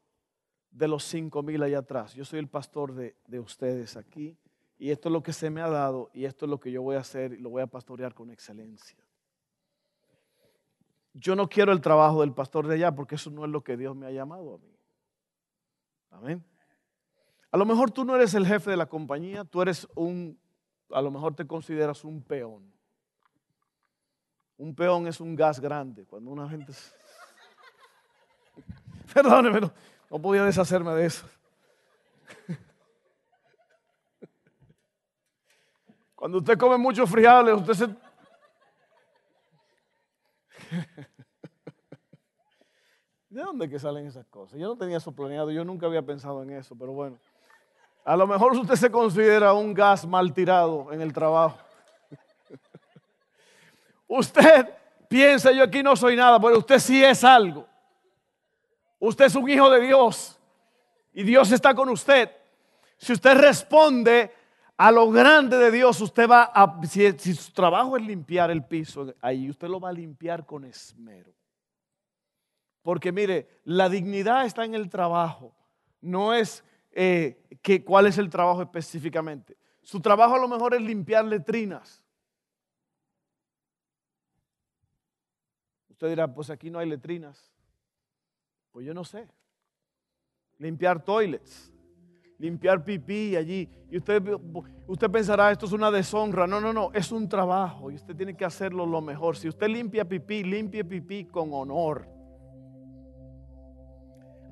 de 0.70 0.88
los 0.88 1.04
5 1.04 1.42
mil 1.42 1.62
allá 1.62 1.80
atrás, 1.80 2.14
yo 2.14 2.24
soy 2.24 2.38
el 2.38 2.48
pastor 2.48 2.94
de, 2.94 3.18
de 3.26 3.38
ustedes 3.38 3.98
aquí. 3.98 4.38
Y 4.78 4.90
esto 4.90 5.08
es 5.08 5.12
lo 5.12 5.22
que 5.22 5.32
se 5.32 5.50
me 5.50 5.60
ha 5.60 5.68
dado 5.68 6.10
y 6.12 6.24
esto 6.24 6.46
es 6.46 6.50
lo 6.50 6.58
que 6.58 6.70
yo 6.70 6.82
voy 6.82 6.96
a 6.96 7.00
hacer 7.00 7.32
y 7.32 7.38
lo 7.38 7.50
voy 7.50 7.62
a 7.62 7.66
pastorear 7.66 8.14
con 8.14 8.30
excelencia. 8.30 8.98
Yo 11.12 11.37
no 11.37 11.48
quiero 11.48 11.72
el 11.72 11.80
trabajo 11.80 12.22
del 12.22 12.32
pastor 12.32 12.66
de 12.66 12.74
allá 12.74 12.92
porque 12.92 13.14
eso 13.14 13.30
no 13.30 13.44
es 13.44 13.50
lo 13.50 13.62
que 13.62 13.76
Dios 13.76 13.94
me 13.94 14.06
ha 14.06 14.10
llamado 14.10 14.54
a 14.54 14.58
mí. 14.58 14.76
Amén. 16.10 16.44
A 17.52 17.56
lo 17.56 17.64
mejor 17.64 17.92
tú 17.92 18.04
no 18.04 18.16
eres 18.16 18.34
el 18.34 18.46
jefe 18.46 18.72
de 18.72 18.76
la 18.76 18.87
compañía, 18.87 19.44
tú 19.44 19.62
eres 19.62 19.87
un, 19.94 20.37
a 20.90 21.00
lo 21.00 21.12
mejor 21.12 21.37
te 21.37 21.46
consideras 21.46 22.02
un 22.02 22.20
peón. 22.20 22.72
Un 24.56 24.74
peón 24.74 25.06
es 25.06 25.20
un 25.20 25.37
gas 25.37 25.60
grande. 25.60 26.04
Cuando 26.04 26.30
una 26.30 26.48
gente... 26.48 26.72
Perdóneme, 29.14 29.60
no, 29.60 29.72
no 30.10 30.18
podía 30.20 30.44
deshacerme 30.44 30.92
de 30.94 31.06
eso. 31.06 31.28
Cuando 36.24 36.38
usted 36.38 36.56
come 36.56 36.78
muchos 36.78 37.10
frijoles, 37.10 37.54
usted 37.54 37.74
se... 37.74 37.87
¿De 43.28 43.42
dónde 43.42 43.68
que 43.68 43.78
salen 43.78 44.06
esas 44.06 44.24
cosas? 44.28 44.58
Yo 44.58 44.68
no 44.68 44.74
tenía 44.78 44.96
eso 44.96 45.12
planeado, 45.12 45.50
yo 45.50 45.66
nunca 45.66 45.84
había 45.84 46.00
pensado 46.00 46.42
en 46.42 46.52
eso, 46.52 46.74
pero 46.78 46.92
bueno. 46.92 47.18
A 48.06 48.16
lo 48.16 48.26
mejor 48.26 48.52
usted 48.52 48.74
se 48.76 48.90
considera 48.90 49.52
un 49.52 49.74
gas 49.74 50.06
mal 50.06 50.32
tirado 50.32 50.90
en 50.94 51.02
el 51.02 51.12
trabajo. 51.12 51.58
Usted 54.08 54.70
piensa, 55.10 55.52
yo 55.52 55.62
aquí 55.62 55.82
no 55.82 55.94
soy 55.94 56.16
nada, 56.16 56.40
pero 56.40 56.56
usted 56.56 56.78
sí 56.78 57.04
es 57.04 57.22
algo. 57.22 57.68
Usted 58.98 59.26
es 59.26 59.34
un 59.34 59.46
hijo 59.46 59.68
de 59.68 59.80
Dios 59.82 60.40
y 61.12 61.22
Dios 61.22 61.52
está 61.52 61.74
con 61.74 61.90
usted. 61.90 62.30
Si 62.96 63.12
usted 63.12 63.37
responde 63.37 64.32
a 64.76 64.90
lo 64.90 65.10
grande 65.10 65.56
de 65.56 65.70
Dios, 65.70 66.00
usted 66.00 66.28
va 66.28 66.50
a, 66.52 66.80
si, 66.87 67.34
su 67.34 67.52
trabajo 67.52 67.96
es 67.96 68.04
limpiar 68.04 68.50
el 68.50 68.64
piso, 68.64 69.14
ahí 69.20 69.48
usted 69.48 69.68
lo 69.68 69.79
va 69.79 69.90
a 69.90 69.92
limpiar 69.92 70.44
con 70.44 70.64
esmero. 70.64 71.33
Porque 72.83 73.12
mire, 73.12 73.48
la 73.64 73.88
dignidad 73.88 74.44
está 74.44 74.64
en 74.64 74.75
el 74.75 74.90
trabajo, 74.90 75.54
no 76.00 76.35
es 76.35 76.64
eh, 76.90 77.40
cuál 77.85 78.06
es 78.06 78.18
el 78.18 78.29
trabajo 78.29 78.62
específicamente. 78.62 79.56
Su 79.83 80.00
trabajo 80.00 80.35
a 80.35 80.38
lo 80.38 80.48
mejor 80.48 80.75
es 80.75 80.83
limpiar 80.83 81.25
letrinas. 81.25 82.02
Usted 85.90 86.08
dirá, 86.08 86.33
pues 86.33 86.50
aquí 86.50 86.70
no 86.70 86.79
hay 86.79 86.88
letrinas. 86.88 87.52
Pues 88.72 88.85
yo 88.87 88.92
no 88.92 89.04
sé. 89.04 89.29
Limpiar 90.58 91.04
toilets, 91.04 91.72
limpiar 92.44 92.84
pipí 92.84 93.36
allí. 93.36 93.68
Y 93.90 93.96
usted, 93.96 94.22
usted 94.86 95.10
pensará, 95.10 95.50
esto 95.50 95.66
es 95.66 95.72
una 95.72 95.90
deshonra. 95.90 96.46
No, 96.46 96.60
no, 96.60 96.72
no, 96.72 96.90
es 96.92 97.10
un 97.10 97.28
trabajo 97.28 97.90
y 97.90 97.94
usted 97.94 98.14
tiene 98.14 98.36
que 98.36 98.44
hacerlo 98.44 98.84
lo 98.84 99.00
mejor. 99.00 99.36
Si 99.36 99.48
usted 99.48 99.68
limpia 99.68 100.04
pipí, 100.04 100.44
limpie 100.44 100.84
pipí 100.84 101.24
con 101.24 101.52
honor. 101.52 102.06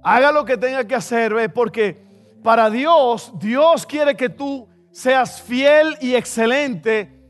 Haga 0.02 0.32
lo 0.32 0.44
que 0.44 0.56
tenga 0.56 0.84
que 0.84 0.94
hacer, 0.94 1.34
¿ve? 1.34 1.48
porque 1.48 2.02
para 2.42 2.70
Dios, 2.70 3.32
Dios 3.38 3.86
quiere 3.86 4.16
que 4.16 4.28
tú 4.28 4.66
seas 4.90 5.40
fiel 5.40 5.96
y 6.00 6.14
excelente 6.14 7.20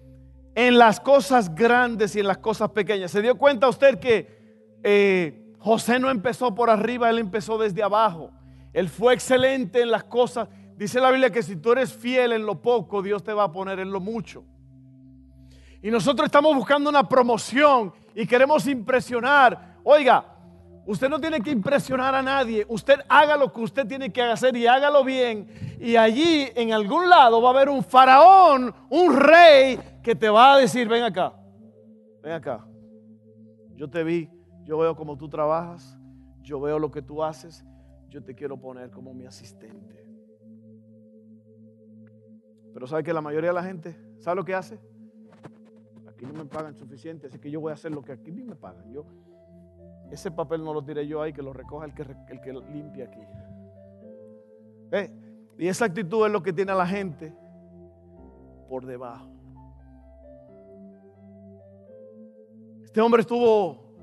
en 0.54 0.78
las 0.78 1.00
cosas 1.00 1.54
grandes 1.54 2.14
y 2.16 2.20
en 2.20 2.28
las 2.28 2.38
cosas 2.38 2.70
pequeñas. 2.70 3.10
¿Se 3.10 3.20
dio 3.20 3.36
cuenta 3.36 3.68
usted 3.68 3.98
que 3.98 4.78
eh, 4.82 5.54
José 5.58 5.98
no 5.98 6.10
empezó 6.10 6.54
por 6.54 6.70
arriba, 6.70 7.10
él 7.10 7.18
empezó 7.18 7.58
desde 7.58 7.82
abajo. 7.82 8.30
Él 8.72 8.88
fue 8.88 9.14
excelente 9.14 9.82
en 9.82 9.90
las 9.90 10.04
cosas. 10.04 10.48
Dice 10.76 11.00
la 11.00 11.10
Biblia 11.10 11.30
que 11.30 11.42
si 11.42 11.56
tú 11.56 11.72
eres 11.72 11.92
fiel 11.92 12.32
en 12.32 12.46
lo 12.46 12.60
poco, 12.60 13.02
Dios 13.02 13.22
te 13.22 13.32
va 13.32 13.44
a 13.44 13.52
poner 13.52 13.78
en 13.78 13.92
lo 13.92 14.00
mucho. 14.00 14.44
Y 15.82 15.90
nosotros 15.90 16.26
estamos 16.26 16.54
buscando 16.54 16.88
una 16.88 17.08
promoción 17.08 17.92
y 18.14 18.26
queremos 18.26 18.66
impresionar. 18.66 19.78
Oiga, 19.82 20.24
usted 20.86 21.08
no 21.08 21.20
tiene 21.20 21.40
que 21.40 21.50
impresionar 21.50 22.14
a 22.14 22.22
nadie. 22.22 22.64
Usted 22.68 23.00
haga 23.08 23.36
lo 23.36 23.52
que 23.52 23.60
usted 23.60 23.86
tiene 23.86 24.12
que 24.12 24.22
hacer 24.22 24.56
y 24.56 24.66
hágalo 24.66 25.04
bien. 25.04 25.48
Y 25.80 25.96
allí 25.96 26.48
en 26.54 26.72
algún 26.72 27.08
lado 27.08 27.42
va 27.42 27.50
a 27.50 27.52
haber 27.52 27.68
un 27.68 27.82
faraón, 27.82 28.72
un 28.88 29.16
rey 29.16 29.78
que 30.02 30.14
te 30.14 30.28
va 30.28 30.54
a 30.54 30.58
decir, 30.58 30.88
ven 30.88 31.02
acá, 31.02 31.32
ven 32.22 32.32
acá. 32.32 32.64
Yo 33.74 33.90
te 33.90 34.04
vi, 34.04 34.30
yo 34.64 34.78
veo 34.78 34.94
cómo 34.94 35.16
tú 35.16 35.28
trabajas, 35.28 35.98
yo 36.42 36.60
veo 36.60 36.78
lo 36.78 36.90
que 36.90 37.02
tú 37.02 37.24
haces, 37.24 37.64
yo 38.12 38.22
te 38.22 38.34
quiero 38.34 38.58
poner 38.58 38.90
como 38.90 39.14
mi 39.14 39.24
asistente. 39.24 40.06
Pero 42.74 42.86
¿sabe 42.86 43.02
que 43.02 43.12
la 43.12 43.22
mayoría 43.22 43.50
de 43.50 43.54
la 43.54 43.62
gente, 43.62 43.96
¿sabe 44.18 44.36
lo 44.36 44.44
que 44.44 44.54
hace? 44.54 44.78
Aquí 46.06 46.26
no 46.26 46.34
me 46.34 46.44
pagan 46.44 46.74
suficiente, 46.74 47.26
así 47.26 47.38
que 47.38 47.50
yo 47.50 47.60
voy 47.60 47.70
a 47.70 47.74
hacer 47.74 47.90
lo 47.90 48.02
que 48.02 48.12
aquí 48.12 48.30
ni 48.30 48.42
me 48.42 48.54
pagan. 48.54 48.92
Yo, 48.92 49.06
ese 50.10 50.30
papel 50.30 50.62
no 50.62 50.74
lo 50.74 50.84
tiré 50.84 51.06
yo 51.06 51.22
ahí, 51.22 51.32
que 51.32 51.42
lo 51.42 51.54
recoja 51.54 51.86
el 51.86 51.94
que, 51.94 52.02
el 52.02 52.40
que 52.40 52.52
limpia 52.52 53.04
aquí. 53.06 53.20
¿Eh? 54.92 55.10
Y 55.58 55.68
esa 55.68 55.86
actitud 55.86 56.26
es 56.26 56.32
lo 56.32 56.42
que 56.42 56.52
tiene 56.52 56.74
la 56.74 56.86
gente 56.86 57.34
por 58.68 58.84
debajo. 58.84 59.30
Este 62.82 63.00
hombre 63.00 63.22
estuvo, 63.22 63.94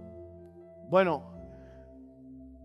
bueno, 0.90 1.39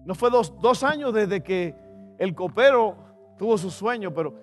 no 0.04 0.14
fue 0.14 0.30
dos, 0.30 0.54
dos 0.60 0.82
años 0.82 1.12
desde 1.14 1.42
que 1.42 1.74
el 2.18 2.34
copero 2.34 2.96
tuvo 3.38 3.58
su 3.58 3.70
sueño, 3.70 4.12
pero 4.12 4.34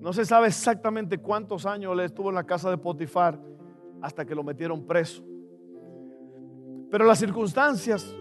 no 0.00 0.12
se 0.12 0.24
sabe 0.24 0.48
exactamente 0.48 1.18
cuántos 1.18 1.66
años 1.66 1.96
le 1.96 2.06
estuvo 2.06 2.30
en 2.30 2.34
la 2.34 2.44
casa 2.44 2.70
de 2.70 2.78
Potifar 2.78 3.38
hasta 4.00 4.24
que 4.24 4.34
lo 4.34 4.42
metieron 4.42 4.84
preso. 4.86 5.22
Pero 6.90 7.04
las 7.04 7.18
circunstancias 7.18 8.14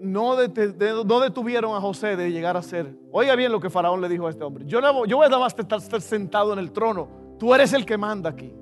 no, 0.00 0.36
detuvieron 0.36 1.74
a 1.74 1.80
José 1.80 2.16
de 2.16 2.30
llegar 2.30 2.56
a 2.56 2.62
ser. 2.62 2.94
Oiga 3.10 3.34
bien 3.34 3.52
lo 3.52 3.60
que 3.60 3.70
Faraón 3.70 4.00
le 4.00 4.08
dijo 4.08 4.26
a 4.26 4.30
este 4.30 4.44
hombre. 4.44 4.64
Yo, 4.66 4.80
voy 4.80 5.26
a 5.26 5.46
estar 5.46 6.00
sentado 6.00 6.52
en 6.52 6.58
el 6.58 6.72
trono. 6.72 7.08
Tú 7.38 7.54
eres 7.54 7.72
el 7.72 7.86
que 7.86 7.96
manda 7.96 8.30
aquí. 8.30 8.52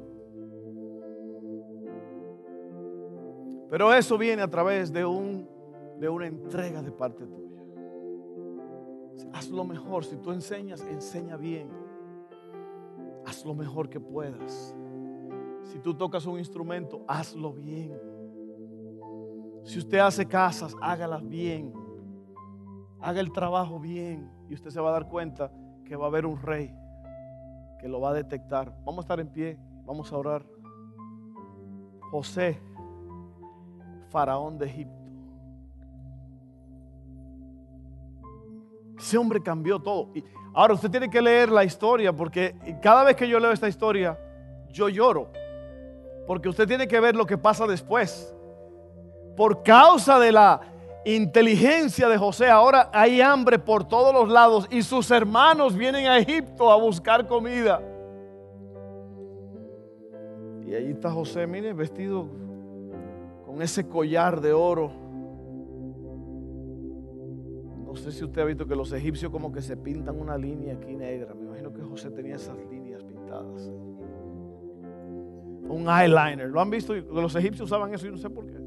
Pero 3.71 3.93
eso 3.93 4.17
viene 4.17 4.43
a 4.43 4.49
través 4.49 4.93
de, 4.93 5.05
un, 5.05 5.49
de 5.99 6.09
una 6.09 6.27
entrega 6.27 6.83
de 6.83 6.93
parte 6.93 7.27
tuya. 7.27 7.47
Haz 9.33 9.51
lo 9.51 9.65
mejor. 9.65 10.05
Si 10.05 10.17
tú 10.17 10.33
enseñas, 10.33 10.81
enseña 10.83 11.37
bien. 11.37 11.71
Haz 13.27 13.45
lo 13.45 13.55
mejor 13.55 13.89
que 13.89 14.01
puedas. 14.01 14.75
Si 15.65 15.79
tú 15.81 15.95
tocas 15.95 16.27
un 16.27 16.39
instrumento, 16.39 17.05
hazlo 17.07 17.53
bien. 17.53 17.99
Si 19.65 19.79
usted 19.79 19.99
hace 19.99 20.27
casas, 20.27 20.75
hágalas 20.81 21.27
bien. 21.27 21.73
Haga 23.01 23.21
el 23.21 23.33
trabajo 23.33 23.81
bien. 23.81 24.31
Y 24.49 24.55
usted 24.55 24.71
se 24.71 24.81
va 24.81 24.91
a 24.91 24.93
dar 24.93 25.09
cuenta 25.09 25.53
que 25.85 25.97
va 25.97 26.05
a 26.05 26.09
haber 26.09 26.25
un 26.25 26.41
rey 26.41 26.75
que 27.79 27.89
lo 27.89 28.01
va 28.01 28.11
a 28.11 28.15
detectar. 28.15 28.75
Vamos 28.85 28.99
a 28.99 29.01
estar 29.03 29.21
en 29.21 29.29
pie. 29.29 29.59
Vamos 29.85 30.13
a 30.13 30.17
orar. 30.17 30.47
José, 32.11 32.59
faraón 34.11 34.59
de 34.59 34.67
Egipto. 34.67 34.96
Ese 38.99 39.19
hombre 39.19 39.43
cambió 39.43 39.79
todo. 39.79 40.09
Y 40.15 40.25
ahora 40.55 40.75
usted 40.75 40.91
tiene 40.91 41.11
que 41.11 41.21
leer 41.21 41.51
la 41.51 41.65
historia 41.65 42.13
porque 42.13 42.55
cada 42.83 43.05
vez 43.05 43.17
que 43.17 43.29
yo 43.29 43.39
leo 43.39 43.53
esta 43.53 43.69
historia, 43.69 44.19
yo 44.71 44.89
lloro. 44.89 45.31
Porque 46.27 46.49
usted 46.49 46.67
tiene 46.67 46.89
que 46.89 46.99
ver 47.01 47.15
lo 47.15 47.27
que 47.27 47.39
pasa 47.39 47.67
después. 47.67 48.35
Por 49.37 49.63
causa 49.63 50.19
de 50.19 50.33
la 50.33 50.61
inteligencia 51.05 52.09
de 52.09 52.19
José, 52.19 52.49
ahora 52.49 52.91
hay 52.93 53.21
hambre 53.21 53.59
por 53.59 53.87
todos 53.87 54.13
los 54.13 54.29
lados 54.29 54.67
y 54.71 54.83
sus 54.83 55.11
hermanos 55.11 55.77
vienen 55.77 56.07
a 56.07 56.19
Egipto 56.19 56.71
a 56.71 56.77
buscar 56.77 57.27
comida. 57.27 57.81
Y 60.67 60.75
ahí 60.75 60.91
está 60.91 61.13
José, 61.13 61.47
mire, 61.47 61.73
vestido 61.73 62.27
con 63.45 63.63
ese 63.63 63.87
collar 63.87 64.41
de 64.41 64.53
oro 64.53 65.06
no 67.97 68.03
sé 68.03 68.13
si 68.13 68.25
usted 68.25 68.43
ha 68.43 68.45
visto 68.45 68.67
que 68.67 68.77
los 68.77 68.93
egipcios 68.93 69.33
como 69.33 69.51
que 69.51 69.63
se 69.63 69.75
pintan 69.75 70.21
una 70.21 70.37
línea 70.37 70.75
aquí 70.75 70.95
negra. 70.95 71.35
Me 71.35 71.47
imagino 71.47 71.73
que 71.73 71.81
José 71.81 72.11
tenía 72.11 72.37
esas 72.37 72.59
líneas 72.71 73.03
pintadas. 73.03 73.73
Un 75.67 75.89
eyeliner. 75.89 76.51
¿Lo 76.51 76.61
han 76.61 76.69
visto? 76.69 76.95
Los 76.95 77.35
egipcios 77.37 77.71
usaban 77.71 77.95
eso 77.95 78.07
y 78.07 78.11
no 78.11 78.19
sé 78.19 78.29
por 78.29 78.47
qué. 78.49 78.59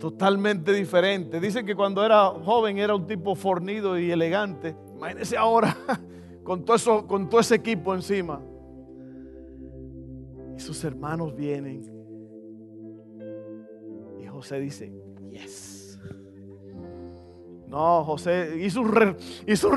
Totalmente 0.00 0.72
diferente. 0.72 1.38
Dicen 1.38 1.64
que 1.64 1.76
cuando 1.76 2.04
era 2.04 2.24
joven 2.26 2.78
era 2.78 2.96
un 2.96 3.06
tipo 3.06 3.36
fornido 3.36 3.96
y 3.96 4.10
elegante. 4.10 4.74
Imagínese 4.96 5.36
ahora 5.36 5.76
con 6.42 6.64
todo, 6.64 6.74
eso, 6.74 7.06
con 7.06 7.28
todo 7.28 7.40
ese 7.40 7.54
equipo 7.54 7.94
encima. 7.94 8.42
Y 10.56 10.58
sus 10.58 10.82
hermanos 10.82 11.36
vienen. 11.36 11.84
Y 14.20 14.26
José 14.26 14.58
dice, 14.58 14.92
yes. 15.30 15.69
No, 17.70 18.02
José 18.04 18.58
hizo 18.60 18.80
un, 18.80 18.92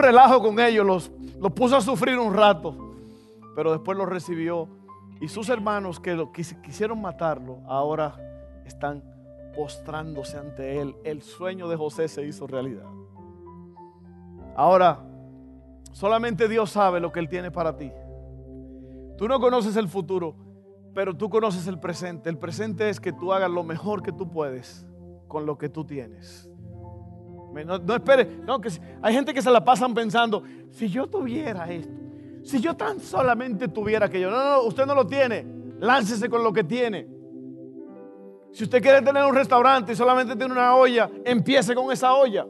relajo 0.01 0.41
con 0.41 0.59
ellos, 0.59 0.83
los, 0.83 1.11
puso 1.51 1.77
a 1.77 1.81
sufrir 1.81 2.17
un 2.17 2.33
rato, 2.33 2.75
pero 3.55 3.71
después 3.71 3.95
los 3.95 4.09
recibió. 4.09 4.67
Y 5.21 5.27
sus 5.27 5.47
hermanos 5.49 5.99
que, 5.99 6.15
lo, 6.15 6.31
quisieron 6.31 6.99
matarlo, 6.99 7.59
ahora 7.67 8.15
están 8.65 9.03
postrándose 9.55 10.39
ante 10.39 10.81
él. 10.81 10.95
El 11.03 11.21
sueño 11.21 11.69
de 11.69 11.75
José 11.75 12.07
se 12.07 12.25
hizo 12.25 12.47
realidad. 12.47 12.89
Ahora, 14.55 14.99
solamente 15.91 16.47
Dios 16.47 16.71
sabe 16.71 16.99
lo 16.99 17.11
que 17.11 17.19
Él 17.19 17.29
tiene 17.29 17.51
para 17.51 17.77
ti. 17.77 17.91
Tú 19.19 19.27
no 19.27 19.39
conoces 19.39 19.75
el 19.75 19.87
futuro, 19.87 20.35
pero 20.95 21.15
tú 21.15 21.29
conoces 21.29 21.67
el 21.67 21.79
presente. 21.79 22.27
El 22.27 22.39
presente 22.39 22.89
es 22.89 22.99
que 22.99 23.13
tú 23.13 23.33
hagas 23.33 23.51
lo 23.51 23.63
mejor 23.63 24.01
que 24.01 24.11
tú 24.11 24.31
puedes 24.31 24.87
con 25.27 25.45
lo 25.45 25.59
que 25.59 25.69
tú 25.69 25.85
tienes. 25.85 26.49
No, 27.53 27.95
espere, 27.95 28.25
no, 28.45 28.59
que 28.59 28.69
hay 29.01 29.13
gente 29.13 29.33
que 29.33 29.41
se 29.41 29.51
la 29.51 29.63
pasan 29.63 29.93
pensando, 29.93 30.43
si 30.71 30.89
yo 30.89 31.07
tuviera 31.07 31.71
esto, 31.71 31.93
si 32.43 32.59
yo 32.59 32.75
tan 32.75 32.99
solamente 32.99 33.67
tuviera 33.67 34.07
aquello. 34.07 34.31
No, 34.31 34.43
no, 34.43 34.63
usted 34.63 34.85
no 34.85 34.95
lo 34.95 35.05
tiene. 35.05 35.45
Láncese 35.79 36.29
con 36.29 36.43
lo 36.43 36.51
que 36.51 36.63
tiene. 36.63 37.07
Si 38.51 38.63
usted 38.63 38.81
quiere 38.81 39.01
tener 39.01 39.23
un 39.25 39.35
restaurante 39.35 39.93
y 39.93 39.95
solamente 39.95 40.35
tiene 40.35 40.53
una 40.53 40.75
olla, 40.75 41.09
empiece 41.23 41.73
con 41.73 41.91
esa 41.91 42.13
olla. 42.13 42.45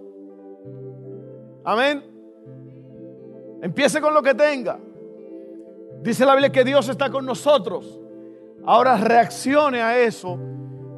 Amén. 1.64 2.04
Empiece 3.62 4.02
con 4.02 4.14
lo 4.14 4.22
que 4.22 4.34
tenga. 4.34 4.80
Dice 6.02 6.26
la 6.26 6.34
Biblia 6.34 6.52
que 6.52 6.64
Dios 6.64 6.90
está 6.90 7.10
con 7.10 7.26
nosotros. 7.26 8.00
Ahora 8.66 8.98
reaccione 8.98 9.82
a 9.82 9.98
eso. 9.98 10.38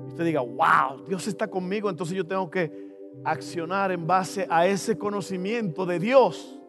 Usted 0.07 0.25
diga, 0.25 0.41
wow, 0.41 1.05
Dios 1.07 1.27
está 1.27 1.47
conmigo, 1.47 1.89
entonces 1.89 2.15
yo 2.15 2.25
tengo 2.25 2.49
que 2.49 2.84
accionar 3.23 3.91
en 3.91 4.05
base 4.05 4.45
a 4.49 4.67
ese 4.67 4.97
conocimiento 4.97 5.85
de 5.85 5.99
Dios, 5.99 6.59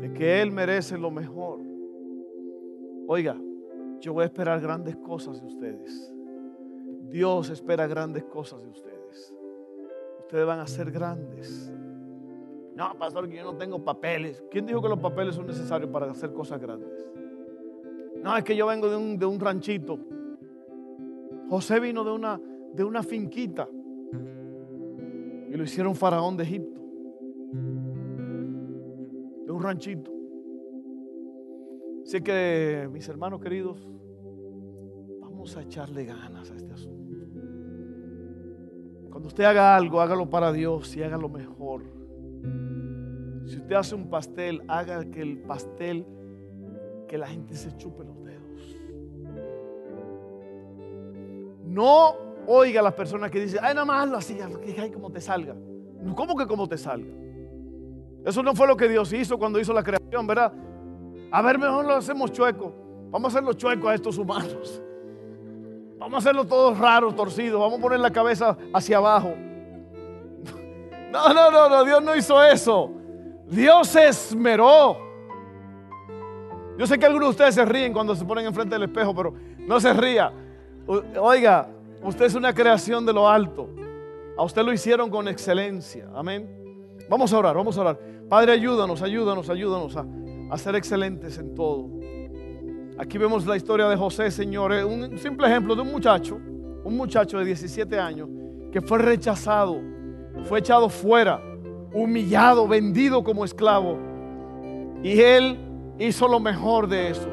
de 0.00 0.12
que 0.12 0.40
Él 0.40 0.50
merece 0.50 0.96
lo 0.96 1.10
mejor. 1.10 1.60
Oiga, 3.06 3.36
yo 4.00 4.12
voy 4.12 4.22
a 4.22 4.26
esperar 4.26 4.60
grandes 4.60 4.96
cosas 4.96 5.40
de 5.40 5.46
ustedes. 5.46 6.12
Dios 7.08 7.50
espera 7.50 7.86
grandes 7.86 8.24
cosas 8.24 8.62
de 8.62 8.68
ustedes. 8.68 9.34
Ustedes 10.20 10.46
van 10.46 10.60
a 10.60 10.66
ser 10.66 10.90
grandes. 10.90 11.72
No, 12.74 12.96
pastor, 12.98 13.28
que 13.28 13.36
yo 13.36 13.44
no 13.44 13.56
tengo 13.56 13.82
papeles. 13.82 14.44
¿Quién 14.50 14.66
dijo 14.66 14.80
que 14.80 14.88
los 14.88 15.00
papeles 15.00 15.34
son 15.34 15.46
necesarios 15.46 15.90
para 15.90 16.10
hacer 16.10 16.32
cosas 16.32 16.60
grandes? 16.60 17.08
No, 18.22 18.36
es 18.36 18.44
que 18.44 18.54
yo 18.54 18.66
vengo 18.66 18.88
de 18.88 18.96
un, 18.96 19.18
de 19.18 19.26
un 19.26 19.40
ranchito. 19.40 19.98
José 21.48 21.80
vino 21.80 22.04
de 22.04 22.12
una, 22.12 22.40
de 22.74 22.84
una 22.84 23.02
finquita. 23.02 23.68
Y 25.50 25.56
lo 25.56 25.64
hicieron 25.64 25.94
faraón 25.94 26.36
de 26.36 26.44
Egipto. 26.44 26.80
De 29.46 29.52
un 29.52 29.62
ranchito. 29.62 30.12
Así 32.04 32.20
que, 32.22 32.88
mis 32.92 33.08
hermanos 33.08 33.40
queridos, 33.40 33.86
vamos 35.20 35.56
a 35.56 35.62
echarle 35.62 36.04
ganas 36.04 36.50
a 36.50 36.56
este 36.56 36.72
asunto. 36.72 36.98
Cuando 39.10 39.28
usted 39.28 39.44
haga 39.44 39.76
algo, 39.76 40.00
hágalo 40.00 40.30
para 40.30 40.52
Dios 40.52 40.96
y 40.96 41.02
hágalo 41.02 41.28
mejor. 41.28 41.82
Si 43.46 43.56
usted 43.56 43.74
hace 43.74 43.94
un 43.94 44.08
pastel, 44.10 44.62
haga 44.68 45.10
que 45.10 45.22
el 45.22 45.38
pastel, 45.38 46.06
que 47.08 47.18
la 47.18 47.26
gente 47.26 47.54
se 47.54 47.76
chupe 47.76 48.04
los 48.04 48.22
dedos. 48.22 48.76
No 51.64 52.27
oiga 52.48 52.80
a 52.80 52.82
las 52.82 52.94
personas 52.94 53.30
que 53.30 53.40
dicen, 53.40 53.60
ay, 53.62 53.74
nada 53.74 53.84
más 53.84 54.04
hazlo 54.04 54.16
así, 54.16 54.38
hay 54.80 54.90
como 54.90 55.10
te 55.10 55.20
salga. 55.20 55.54
¿Cómo 56.16 56.34
que 56.36 56.46
como 56.46 56.66
te 56.66 56.78
salga? 56.78 57.12
Eso 58.24 58.42
no 58.42 58.54
fue 58.54 58.66
lo 58.66 58.76
que 58.76 58.88
Dios 58.88 59.12
hizo 59.12 59.38
cuando 59.38 59.60
hizo 59.60 59.72
la 59.72 59.82
creación, 59.82 60.26
¿verdad? 60.26 60.52
A 61.30 61.42
ver, 61.42 61.58
mejor 61.58 61.84
lo 61.84 61.94
hacemos 61.94 62.32
chueco. 62.32 62.72
Vamos 63.10 63.32
a 63.34 63.38
hacerlo 63.38 63.52
chueco 63.52 63.88
a 63.88 63.94
estos 63.94 64.16
humanos. 64.16 64.82
Vamos 65.98 66.14
a 66.14 66.18
hacerlo 66.18 66.46
todos 66.46 66.78
raros, 66.78 67.14
torcidos. 67.14 67.60
Vamos 67.60 67.78
a 67.78 67.82
poner 67.82 68.00
la 68.00 68.10
cabeza 68.10 68.56
hacia 68.72 68.96
abajo. 68.96 69.34
No, 71.10 71.32
no, 71.32 71.50
no, 71.50 71.68
no, 71.68 71.84
Dios 71.84 72.02
no 72.02 72.14
hizo 72.14 72.42
eso. 72.42 72.90
Dios 73.46 73.88
se 73.88 74.08
esmeró. 74.08 74.96
Yo 76.78 76.86
sé 76.86 76.98
que 76.98 77.06
algunos 77.06 77.28
de 77.28 77.30
ustedes 77.30 77.54
se 77.54 77.64
ríen 77.64 77.92
cuando 77.92 78.14
se 78.14 78.24
ponen 78.24 78.46
enfrente 78.46 78.74
del 78.74 78.84
espejo, 78.84 79.14
pero 79.14 79.34
no 79.58 79.80
se 79.80 79.92
ría. 79.92 80.32
Oiga, 81.18 81.68
usted 82.02 82.26
es 82.26 82.34
una 82.34 82.54
creación 82.54 83.04
de 83.04 83.12
lo 83.12 83.28
alto. 83.28 83.68
A 84.36 84.44
usted 84.44 84.62
lo 84.62 84.72
hicieron 84.72 85.10
con 85.10 85.26
excelencia. 85.28 86.08
Amén. 86.14 86.48
Vamos 87.08 87.32
a 87.32 87.38
orar, 87.38 87.56
vamos 87.56 87.76
a 87.76 87.80
orar. 87.80 87.98
Padre, 88.28 88.52
ayúdanos, 88.52 89.02
ayúdanos, 89.02 89.48
ayúdanos 89.50 89.96
a, 89.96 90.06
a 90.50 90.58
ser 90.58 90.76
excelentes 90.76 91.38
en 91.38 91.54
todo. 91.54 91.88
Aquí 92.98 93.16
vemos 93.18 93.46
la 93.46 93.56
historia 93.56 93.88
de 93.88 93.96
José, 93.96 94.30
Señor. 94.30 94.72
Un 94.84 95.18
simple 95.18 95.46
ejemplo 95.46 95.74
de 95.74 95.82
un 95.82 95.90
muchacho, 95.90 96.36
un 96.36 96.96
muchacho 96.96 97.38
de 97.38 97.44
17 97.46 97.98
años 97.98 98.28
que 98.72 98.80
fue 98.80 98.98
rechazado, 98.98 99.80
fue 100.44 100.58
echado 100.58 100.88
fuera, 100.88 101.40
humillado, 101.92 102.68
vendido 102.68 103.24
como 103.24 103.44
esclavo. 103.44 103.98
Y 105.02 105.20
él 105.20 105.58
hizo 105.98 106.28
lo 106.28 106.38
mejor 106.40 106.88
de 106.88 107.10
eso. 107.10 107.28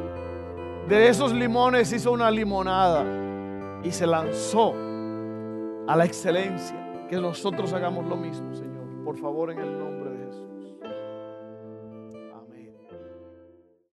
De 0.87 1.09
esos 1.09 1.33
limones 1.33 1.91
hizo 1.91 2.11
una 2.11 2.29
limonada 2.31 3.24
y 3.85 3.91
se 3.91 4.07
lanzó 4.07 4.73
a 5.87 5.95
la 5.95 6.05
excelencia. 6.05 6.81
Que 7.07 7.17
nosotros 7.17 7.71
hagamos 7.71 8.07
lo 8.07 8.15
mismo, 8.15 8.53
Señor. 8.55 9.03
Por 9.03 9.15
favor, 9.17 9.51
en 9.51 9.59
el 9.59 9.77
nombre. 9.77 9.94